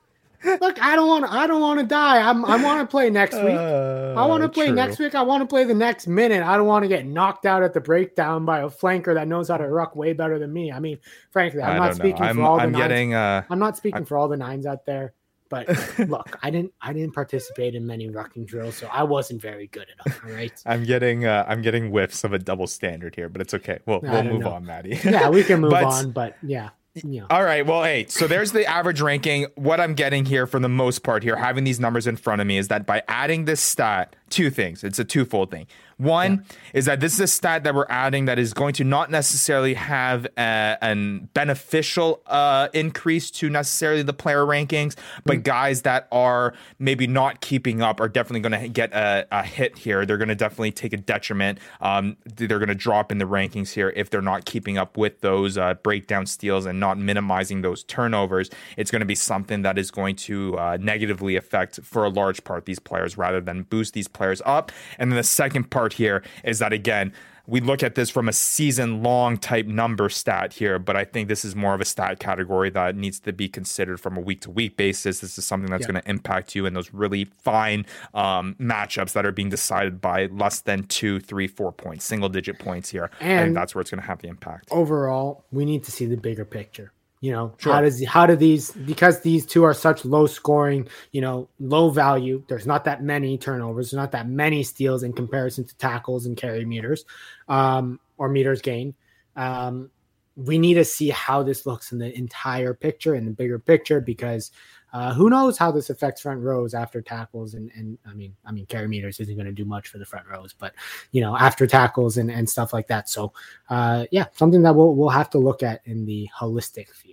[0.44, 1.24] Look, I don't want.
[1.24, 2.28] I don't want to die.
[2.28, 3.54] I'm, I want to play next week.
[3.54, 4.74] Uh, I want to play true.
[4.74, 5.14] next week.
[5.14, 6.42] I want to play the next minute.
[6.42, 9.48] I don't want to get knocked out at the breakdown by a flanker that knows
[9.48, 10.70] how to ruck way better than me.
[10.70, 10.98] I mean,
[11.30, 13.44] frankly, I'm not speaking I'm, for all I'm the getting, nines.
[13.44, 15.12] Uh, I'm not speaking I'm, for all the nines out there.
[15.50, 15.66] But
[16.08, 16.72] look, I didn't.
[16.80, 20.24] I didn't participate in many rucking drills, so I wasn't very good at.
[20.24, 20.52] All right.
[20.66, 21.24] I'm getting.
[21.24, 23.78] Uh, I'm getting whiffs of a double standard here, but it's okay.
[23.86, 24.52] We'll we'll move know.
[24.52, 25.00] on, Maddie.
[25.02, 26.12] yeah, we can move but, on.
[26.12, 26.70] But yeah
[27.04, 27.26] know.
[27.30, 27.66] All right.
[27.66, 29.46] Well, hey, so there's the average ranking.
[29.54, 32.46] What I'm getting here for the most part here, having these numbers in front of
[32.46, 34.84] me, is that by adding this stat, two things.
[34.84, 35.66] It's a twofold thing.
[35.98, 36.56] One yeah.
[36.74, 39.74] is that this is a stat that we're adding that is going to not necessarily
[39.74, 45.42] have a, an beneficial uh, increase to necessarily the player rankings, but mm.
[45.42, 49.76] guys that are maybe not keeping up are definitely going to get a, a, hit
[49.76, 50.06] here.
[50.06, 51.58] They're going to definitely take a detriment.
[51.80, 55.20] Um, they're going to drop in the rankings here if they're not keeping up with
[55.20, 58.50] those uh, breakdown steals and not minimizing those turnovers.
[58.76, 62.44] It's going to be something that is going to uh, negatively affect, for a large
[62.44, 64.72] part, these players rather than boost these players up.
[64.98, 67.12] And then the second part here is that again,
[67.48, 71.28] we look at this from a season long type number stat here, but I think
[71.28, 74.42] this is more of a stat category that needs to be considered from a week
[74.42, 75.20] to week basis.
[75.20, 75.92] This is something that's yeah.
[75.92, 80.26] going to impact you in those really fine um, matchups that are being decided by
[80.26, 83.10] less than two, three, four points, single digit points here.
[83.18, 84.68] And I think that's where it's going to have the impact.
[84.70, 86.92] Overall, we need to see the bigger picture.
[87.20, 87.72] You know, sure.
[87.72, 91.90] how does how do these because these two are such low scoring, you know, low
[91.90, 92.44] value.
[92.48, 96.36] There's not that many turnovers, there's not that many steals in comparison to tackles and
[96.36, 97.04] carry meters,
[97.48, 98.94] um, or meters gained.
[99.34, 99.90] Um,
[100.36, 104.00] we need to see how this looks in the entire picture in the bigger picture
[104.00, 104.52] because
[104.92, 108.52] uh, who knows how this affects front rows after tackles and and I mean I
[108.52, 110.74] mean carry meters isn't going to do much for the front rows, but
[111.10, 113.08] you know after tackles and and stuff like that.
[113.08, 113.32] So
[113.68, 117.07] uh, yeah, something that we'll we'll have to look at in the holistic view.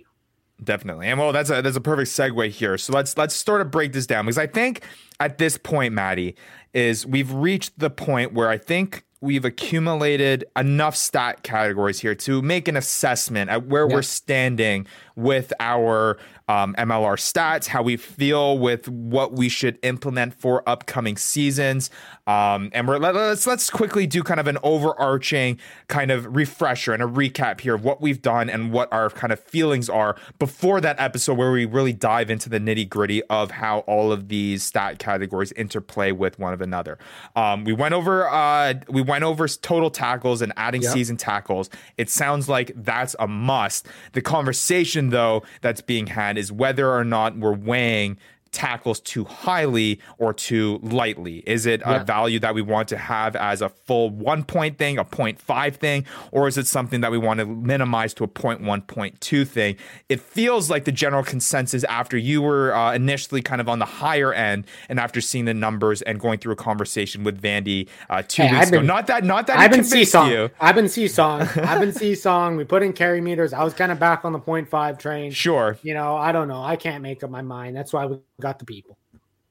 [0.62, 1.08] Definitely.
[1.08, 2.78] And well, that's a that's a perfect segue here.
[2.78, 4.82] So let's let's sort of break this down because I think
[5.20, 6.34] at this point, Maddie,
[6.72, 12.42] is we've reached the point where I think we've accumulated enough stat categories here to
[12.42, 13.94] make an assessment at where yeah.
[13.94, 14.86] we're standing
[15.16, 21.16] with our um, MLR stats, how we feel with what we should implement for upcoming
[21.16, 21.90] seasons.
[22.26, 25.58] Um, and we're, let, us let's quickly do kind of an overarching
[25.88, 29.32] kind of refresher and a recap here of what we've done and what our kind
[29.32, 33.50] of feelings are before that episode where we really dive into the nitty gritty of
[33.50, 36.98] how all of these stat categories interplay with one of another.
[37.34, 40.92] Um, we went over uh, we went over total tackles and adding yep.
[40.92, 41.70] season tackles.
[41.96, 43.86] It sounds like that's a must.
[44.12, 48.18] The conversation though that's being had is whether or not we're weighing
[48.56, 51.44] tackles too highly or too lightly?
[51.46, 52.00] Is it yeah.
[52.00, 55.74] a value that we want to have as a full one point thing, a 0.5
[55.76, 59.76] thing, or is it something that we want to minimize to a 0.1, 0.2 thing?
[60.08, 63.84] It feels like the general consensus after you were uh, initially kind of on the
[63.84, 68.22] higher end and after seeing the numbers and going through a conversation with Vandy uh,
[68.26, 68.86] two hey, weeks been, ago.
[68.86, 70.32] Not that, not that I've been seesawing.
[70.32, 70.50] You.
[70.58, 71.42] I've been seesawing.
[71.56, 72.56] I've been seesawing.
[72.56, 73.52] We put in carry meters.
[73.52, 75.30] I was kind of back on the 0.5 train.
[75.30, 75.76] Sure.
[75.82, 76.62] You know, I don't know.
[76.62, 77.76] I can't make up my mind.
[77.76, 78.98] That's why we got the people.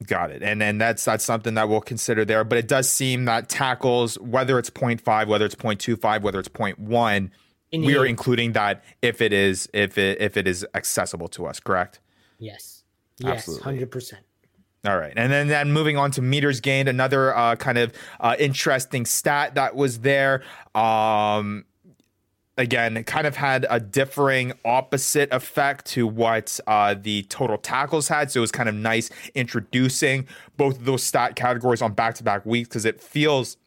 [0.05, 0.43] Got it.
[0.43, 2.43] And and that's that's something that we'll consider there.
[2.43, 7.31] But it does seem that tackles, whether it's 0.5, whether it's 0.25, whether it's 0.1,
[7.71, 11.59] we are including that if it is if it if it is accessible to us,
[11.59, 11.99] correct?
[12.39, 12.83] Yes.
[13.17, 14.23] Yes, hundred percent.
[14.85, 18.35] All right, and then then moving on to meters gained, another uh, kind of uh,
[18.37, 20.43] interesting stat that was there.
[20.75, 21.65] Um,
[22.57, 28.31] again, kind of had a differing opposite effect to what uh, the total tackles had.
[28.31, 30.27] So it was kind of nice introducing
[30.57, 33.57] both of those stat categories on back to back weeks because it feels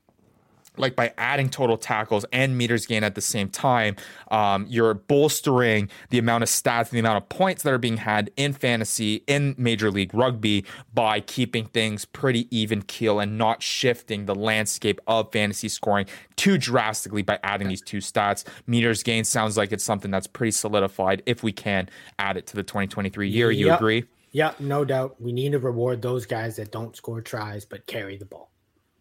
[0.79, 3.97] like by adding total tackles and meters gain at the same time,
[4.31, 7.97] um, you're bolstering the amount of stats and the amount of points that are being
[7.97, 10.65] had in fantasy in Major League Rugby
[10.95, 16.07] by keeping things pretty even keel and not shifting the landscape of fantasy scoring
[16.37, 18.45] too drastically by adding these two stats.
[18.67, 22.57] Meters gain sounds like it's something that's pretty solidified if we can add it to
[22.57, 23.51] the 2023 year.
[23.51, 23.79] You yep.
[23.79, 24.05] agree?
[24.33, 25.21] Yeah, no doubt.
[25.21, 28.51] We need to reward those guys that don't score tries but carry the ball.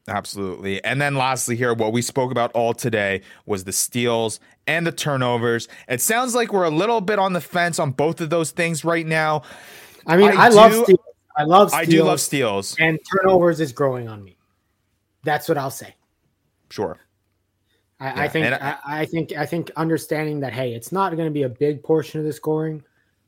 [0.07, 0.83] Absolutely.
[0.83, 4.91] And then lastly, here, what we spoke about all today was the steals and the
[4.91, 5.67] turnovers.
[5.89, 8.85] It sounds like we're a little bit on the fence on both of those things
[8.85, 9.43] right now.
[10.05, 10.99] I mean, I, I do, love steals.
[11.37, 11.81] I love steals.
[11.81, 12.75] I do love steals.
[12.79, 14.37] And turnovers is growing on me.
[15.23, 15.93] That's what I'll say.
[16.69, 16.97] Sure.
[17.99, 18.21] I, yeah.
[18.21, 21.43] I think I, I think I think understanding that hey, it's not going to be
[21.43, 22.83] a big portion of the scoring,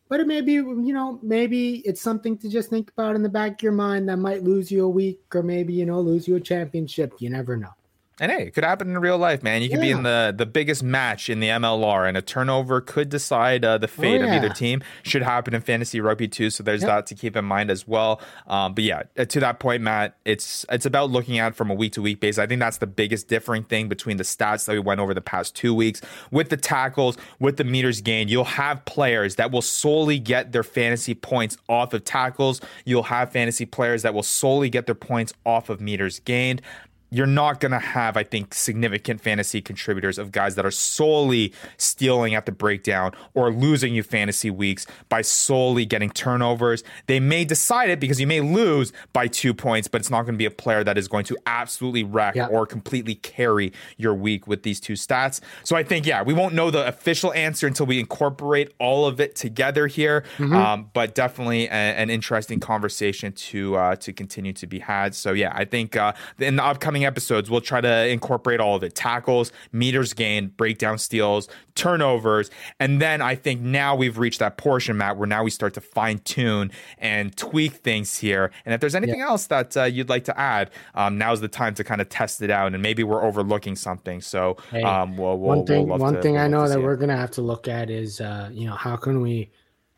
[0.09, 3.29] but it may be you know maybe it's something to just think about in the
[3.29, 6.27] back of your mind that might lose you a week or maybe you know lose
[6.27, 7.13] you a championship.
[7.19, 7.73] You never know
[8.19, 9.61] and hey, it could happen in real life, man.
[9.61, 9.85] You could yeah.
[9.85, 13.77] be in the the biggest match in the MLR, and a turnover could decide uh,
[13.77, 14.35] the oh, fate oh, yeah.
[14.35, 14.83] of either team.
[15.03, 16.89] Should happen in fantasy rugby too, so there's yep.
[16.89, 18.21] that to keep in mind as well.
[18.47, 21.73] Um, but yeah, uh, to that point, Matt, it's it's about looking at from a
[21.73, 22.39] week to week basis.
[22.39, 25.21] I think that's the biggest differing thing between the stats that we went over the
[25.21, 26.01] past two weeks
[26.31, 28.29] with the tackles, with the meters gained.
[28.29, 32.59] You'll have players that will solely get their fantasy points off of tackles.
[32.85, 36.61] You'll have fantasy players that will solely get their points off of meters gained
[37.09, 41.53] you're not going to have, I think, significant fantasy contributors of guys that are solely
[41.77, 46.83] stealing at the breakdown or losing you fantasy weeks by solely getting turnovers.
[47.07, 50.35] They may decide it because you may lose by two points, but it's not going
[50.35, 52.47] to be a player that is going to absolutely wreck yeah.
[52.47, 55.41] or completely carry your week with these two stats.
[55.63, 59.19] So I think, yeah, we won't know the official answer until we incorporate all of
[59.19, 60.23] it together here.
[60.37, 60.55] Mm-hmm.
[60.55, 65.15] Um, but definitely a, an interesting conversation to uh, to continue to be had.
[65.15, 68.75] So yeah, I think uh, in the upcoming upcoming episodes, we'll try to incorporate all
[68.75, 72.49] of it tackles, meters gained, breakdown steals, turnovers.
[72.79, 75.81] And then I think now we've reached that portion, Matt, where now we start to
[75.81, 78.51] fine tune and tweak things here.
[78.65, 79.29] And if there's anything yeah.
[79.29, 82.41] else that uh, you'd like to add, um, now's the time to kind of test
[82.41, 82.73] it out.
[82.73, 84.21] And maybe we're overlooking something.
[84.21, 86.97] So hey, um, we'll, we'll, one thing, we'll one to, thing I know that we're
[86.97, 89.51] going to have to look at is, uh, you know, how can we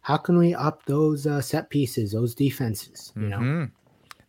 [0.03, 3.13] how can we up those uh, set pieces, those defenses?
[3.15, 3.65] You mm-hmm.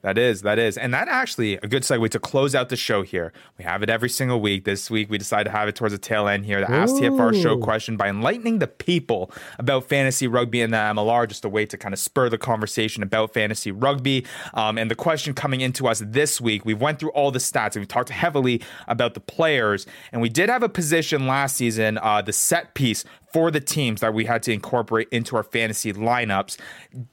[0.03, 0.77] That is, that is.
[0.77, 3.33] And that actually a good segue to close out the show here.
[3.57, 4.65] We have it every single week.
[4.65, 6.61] This week we decided to have it towards the tail end here.
[6.61, 6.75] The Ooh.
[6.75, 9.31] Ask TFR show question by enlightening the people
[9.61, 13.05] about fantasy rugby and the MLR, just a way to kind of spur the conversation
[13.05, 14.27] about fantasy rugby.
[14.55, 17.77] Um, and the question coming into us this week, we went through all the stats
[17.77, 19.87] and we talked heavily about the players.
[20.11, 24.01] And we did have a position last season, uh, the set piece for the teams
[24.03, 26.59] that we had to incorporate into our fantasy lineups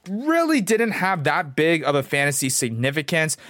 [0.08, 2.79] really didn't have that big of a fantasy significance.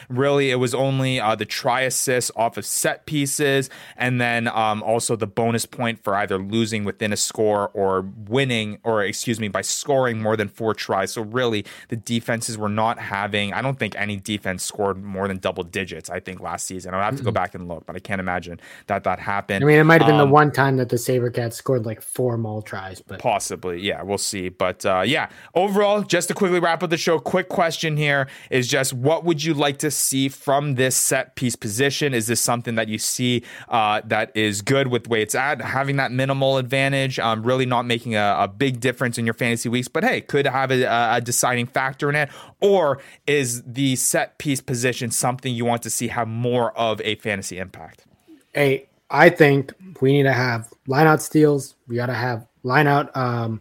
[0.08, 4.82] Really, it was only uh, the try assist off of set pieces, and then um,
[4.82, 9.48] also the bonus point for either losing within a score or winning, or excuse me,
[9.48, 11.12] by scoring more than four tries.
[11.12, 15.38] So, really, the defenses were not having, I don't think any defense scored more than
[15.38, 16.94] double digits, I think, last season.
[16.94, 19.64] I'll have to go back and look, but I can't imagine that that happened.
[19.64, 22.02] I mean, it might have been um, the one time that the Sabercats scored like
[22.02, 24.48] four more tries, but possibly, yeah, we'll see.
[24.48, 28.68] But uh, yeah, overall, just to quickly wrap up the show, quick question here is
[28.68, 32.14] just what would you like to see from this set piece position?
[32.14, 35.60] Is this something that you see uh, that is good with the way it's at,
[35.60, 39.68] having that minimal advantage, um, really not making a, a, big difference in your fantasy
[39.68, 42.28] weeks, but hey, could have a, a deciding factor in it?
[42.60, 47.14] Or is the set piece position something you want to see have more of a
[47.16, 48.04] fantasy impact?
[48.52, 51.74] Hey, I think we need to have lineout steals.
[51.88, 53.60] We got to have line out um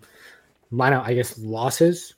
[0.72, 2.16] line out I guess losses.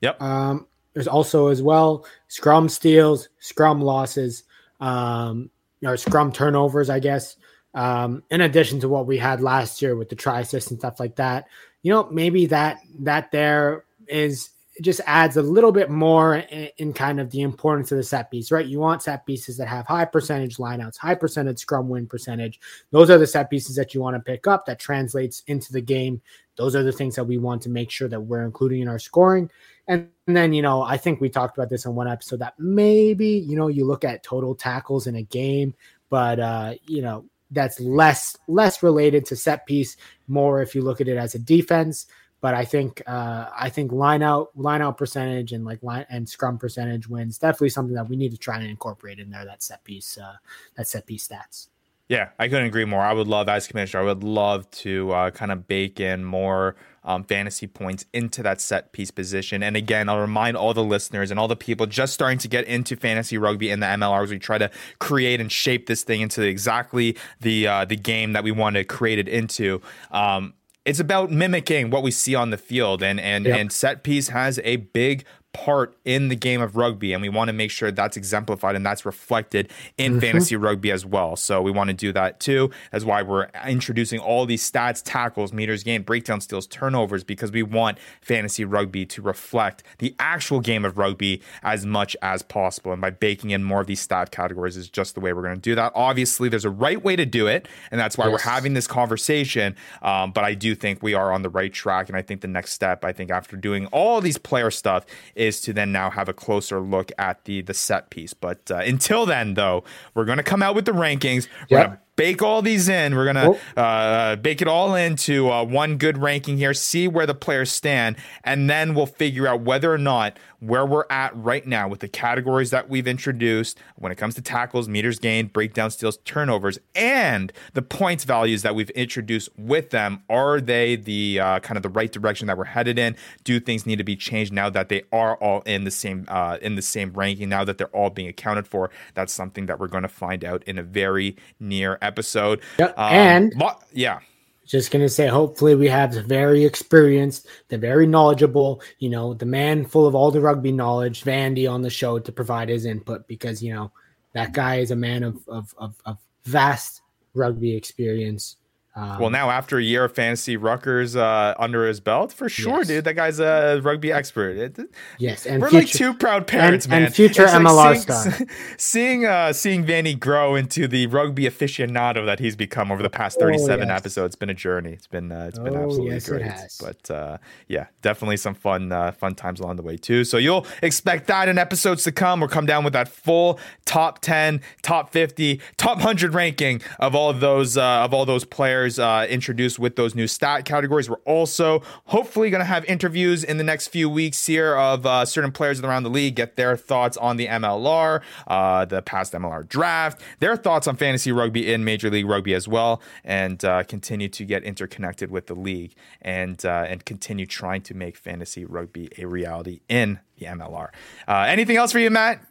[0.00, 0.20] Yep.
[0.22, 4.44] Um there's also as well scrum steals, scrum losses,
[4.80, 5.50] um
[5.84, 7.36] or scrum turnovers, I guess.
[7.74, 10.98] Um, in addition to what we had last year with the try assist and stuff
[10.98, 11.46] like that.
[11.82, 14.50] You know, maybe that that there is
[14.80, 18.30] just adds a little bit more in, in, kind of the importance of the set
[18.30, 18.66] piece, right?
[18.66, 22.60] You want set pieces that have high percentage lineouts, high percentage scrum win percentage.
[22.90, 25.80] Those are the set pieces that you want to pick up that translates into the
[25.80, 26.20] game.
[26.56, 28.98] Those are the things that we want to make sure that we're including in our
[28.98, 29.50] scoring.
[29.88, 33.28] And, then, you know, I think we talked about this in one episode that maybe,
[33.28, 35.74] you know, you look at total tackles in a game,
[36.10, 41.00] but, uh, you know, that's less less related to set piece more if you look
[41.00, 42.06] at it as a defense
[42.40, 46.28] but I think uh, I think line out line out percentage and like line and
[46.28, 49.44] scrum percentage wins definitely something that we need to try and incorporate in there.
[49.44, 50.36] That set piece uh,
[50.76, 51.68] that set piece stats.
[52.08, 53.02] Yeah, I couldn't agree more.
[53.02, 54.02] I would love as commissioner.
[54.02, 58.62] I would love to uh, kind of bake in more um, fantasy points into that
[58.62, 59.62] set piece position.
[59.62, 62.64] And again, I'll remind all the listeners and all the people just starting to get
[62.64, 66.22] into fantasy rugby in the MLR as we try to create and shape this thing
[66.22, 69.82] into exactly the uh, the game that we want to create it into.
[70.10, 70.54] Um,
[70.88, 73.58] it's about mimicking what we see on the field and and yep.
[73.58, 77.48] and set piece has a big part in the game of rugby, and we want
[77.48, 80.20] to make sure that's exemplified and that's reflected in mm-hmm.
[80.20, 81.36] fantasy rugby as well.
[81.36, 82.70] So we want to do that too.
[82.92, 87.62] That's why we're introducing all these stats, tackles, meters gained, breakdown steals, turnovers, because we
[87.62, 92.92] want fantasy rugby to reflect the actual game of rugby as much as possible.
[92.92, 95.54] And by baking in more of these stat categories is just the way we're going
[95.54, 95.92] to do that.
[95.94, 98.32] Obviously, there's a right way to do it, and that's why yes.
[98.32, 99.74] we're having this conversation.
[100.02, 102.48] Um, but I do think we are on the right track, and I think the
[102.48, 105.06] next step, I think after doing all these player stuff,
[105.38, 108.34] is to then now have a closer look at the the set piece.
[108.34, 109.84] But uh, until then, though,
[110.14, 111.48] we're going to come out with the rankings.
[111.70, 113.14] We're yep bake all these in.
[113.14, 113.80] We're gonna oh.
[113.80, 118.16] uh, bake it all into uh, one good ranking here, see where the players stand,
[118.44, 122.08] and then we'll figure out whether or not where we're at right now with the
[122.08, 127.52] categories that we've introduced when it comes to tackles, meters gained, breakdown steals, turnovers, and
[127.74, 130.22] the points values that we've introduced with them.
[130.28, 133.16] Are they the uh, kind of the right direction that we're headed in?
[133.44, 136.58] Do things need to be changed now that they are all in the same uh,
[136.60, 137.48] in the same ranking?
[137.48, 140.64] Now that they're all being accounted for, that's something that we're going to find out
[140.64, 142.60] in a very near episode.
[142.78, 142.98] Yep.
[142.98, 144.18] Um, and lo- yeah.
[144.66, 149.46] Just gonna say, hopefully, we have the very experienced, the very knowledgeable, you know, the
[149.46, 153.26] man full of all the rugby knowledge, Vandy, on the show to provide his input
[153.28, 153.90] because you know
[154.34, 157.00] that guy is a man of of of, of vast
[157.34, 158.56] rugby experience.
[158.98, 162.78] Um, well, now after a year of fantasy Ruckers uh, under his belt, for sure,
[162.78, 162.88] yes.
[162.88, 164.56] dude, that guy's a rugby expert.
[164.56, 167.02] It, yes, and we're future, like two proud parents, and, man.
[167.04, 168.46] And future it's MLR like seeing, star.
[168.78, 173.38] Seeing uh, seeing Vandy grow into the rugby aficionado that he's become over the past
[173.38, 174.00] thirty seven oh, yes.
[174.00, 174.34] episodes.
[174.34, 174.94] It's been a journey.
[174.94, 176.96] It's been uh, it's been oh, absolutely yes, great.
[177.08, 177.38] But uh,
[177.68, 180.24] yeah, definitely some fun uh, fun times along the way too.
[180.24, 182.40] So you'll expect that in episodes to come.
[182.40, 187.30] We'll come down with that full top ten, top fifty, top hundred ranking of all
[187.30, 191.10] of those uh, of all those players uh, introduced introduced with those new stat categories.
[191.10, 195.24] We're also hopefully going to have interviews in the next few weeks here of uh,
[195.24, 199.68] certain players around the league, get their thoughts on the MLR, uh, the past MLR
[199.68, 204.28] draft, their thoughts on fantasy rugby in Major League Rugby as well, and uh, continue
[204.28, 209.08] to get interconnected with the league and uh, and continue trying to make fantasy rugby
[209.18, 210.90] a reality in the MLR.
[211.26, 212.44] Uh, anything else for you, Matt?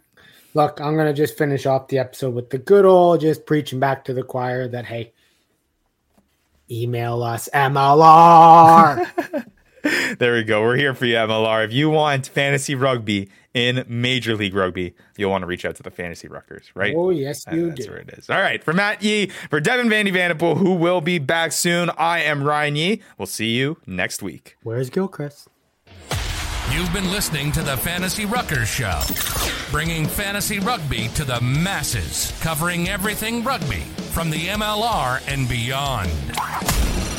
[0.54, 3.80] Look, I'm going to just finish off the episode with the good old just preaching
[3.80, 5.14] back to the choir that, hey,
[6.70, 9.45] email us MLR.
[10.20, 10.61] there we go.
[10.61, 11.65] We're here for you, MLR.
[11.65, 15.84] If you want fantasy rugby in Major League Rugby, you'll want to reach out to
[15.84, 16.93] the Fantasy Ruckers, right?
[16.95, 17.84] Oh, yes, you That's do.
[17.84, 18.30] That's where it is.
[18.30, 18.63] All right.
[18.63, 22.76] For Matt Yee, for Devin Vandy Vanderpool, who will be back soon, I am Ryan
[22.76, 23.01] Yee.
[23.18, 24.57] We'll see you next week.
[24.63, 25.49] Where's Gilchrist?
[26.72, 29.01] You've been listening to the Fantasy Ruckers Show,
[29.72, 33.80] bringing fantasy rugby to the masses, covering everything rugby
[34.11, 36.11] from the MLR and beyond.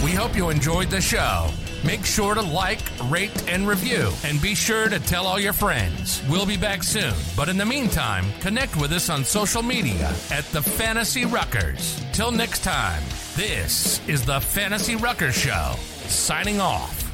[0.04, 1.50] We hope you enjoyed the show.
[1.84, 6.22] Make sure to like, rate, and review, and be sure to tell all your friends.
[6.28, 10.44] We'll be back soon, but in the meantime, connect with us on social media at
[10.52, 12.00] the Fantasy Ruckers.
[12.12, 13.02] Till next time,
[13.34, 15.74] this is the Fantasy Ruckers Show,
[16.08, 17.07] signing off.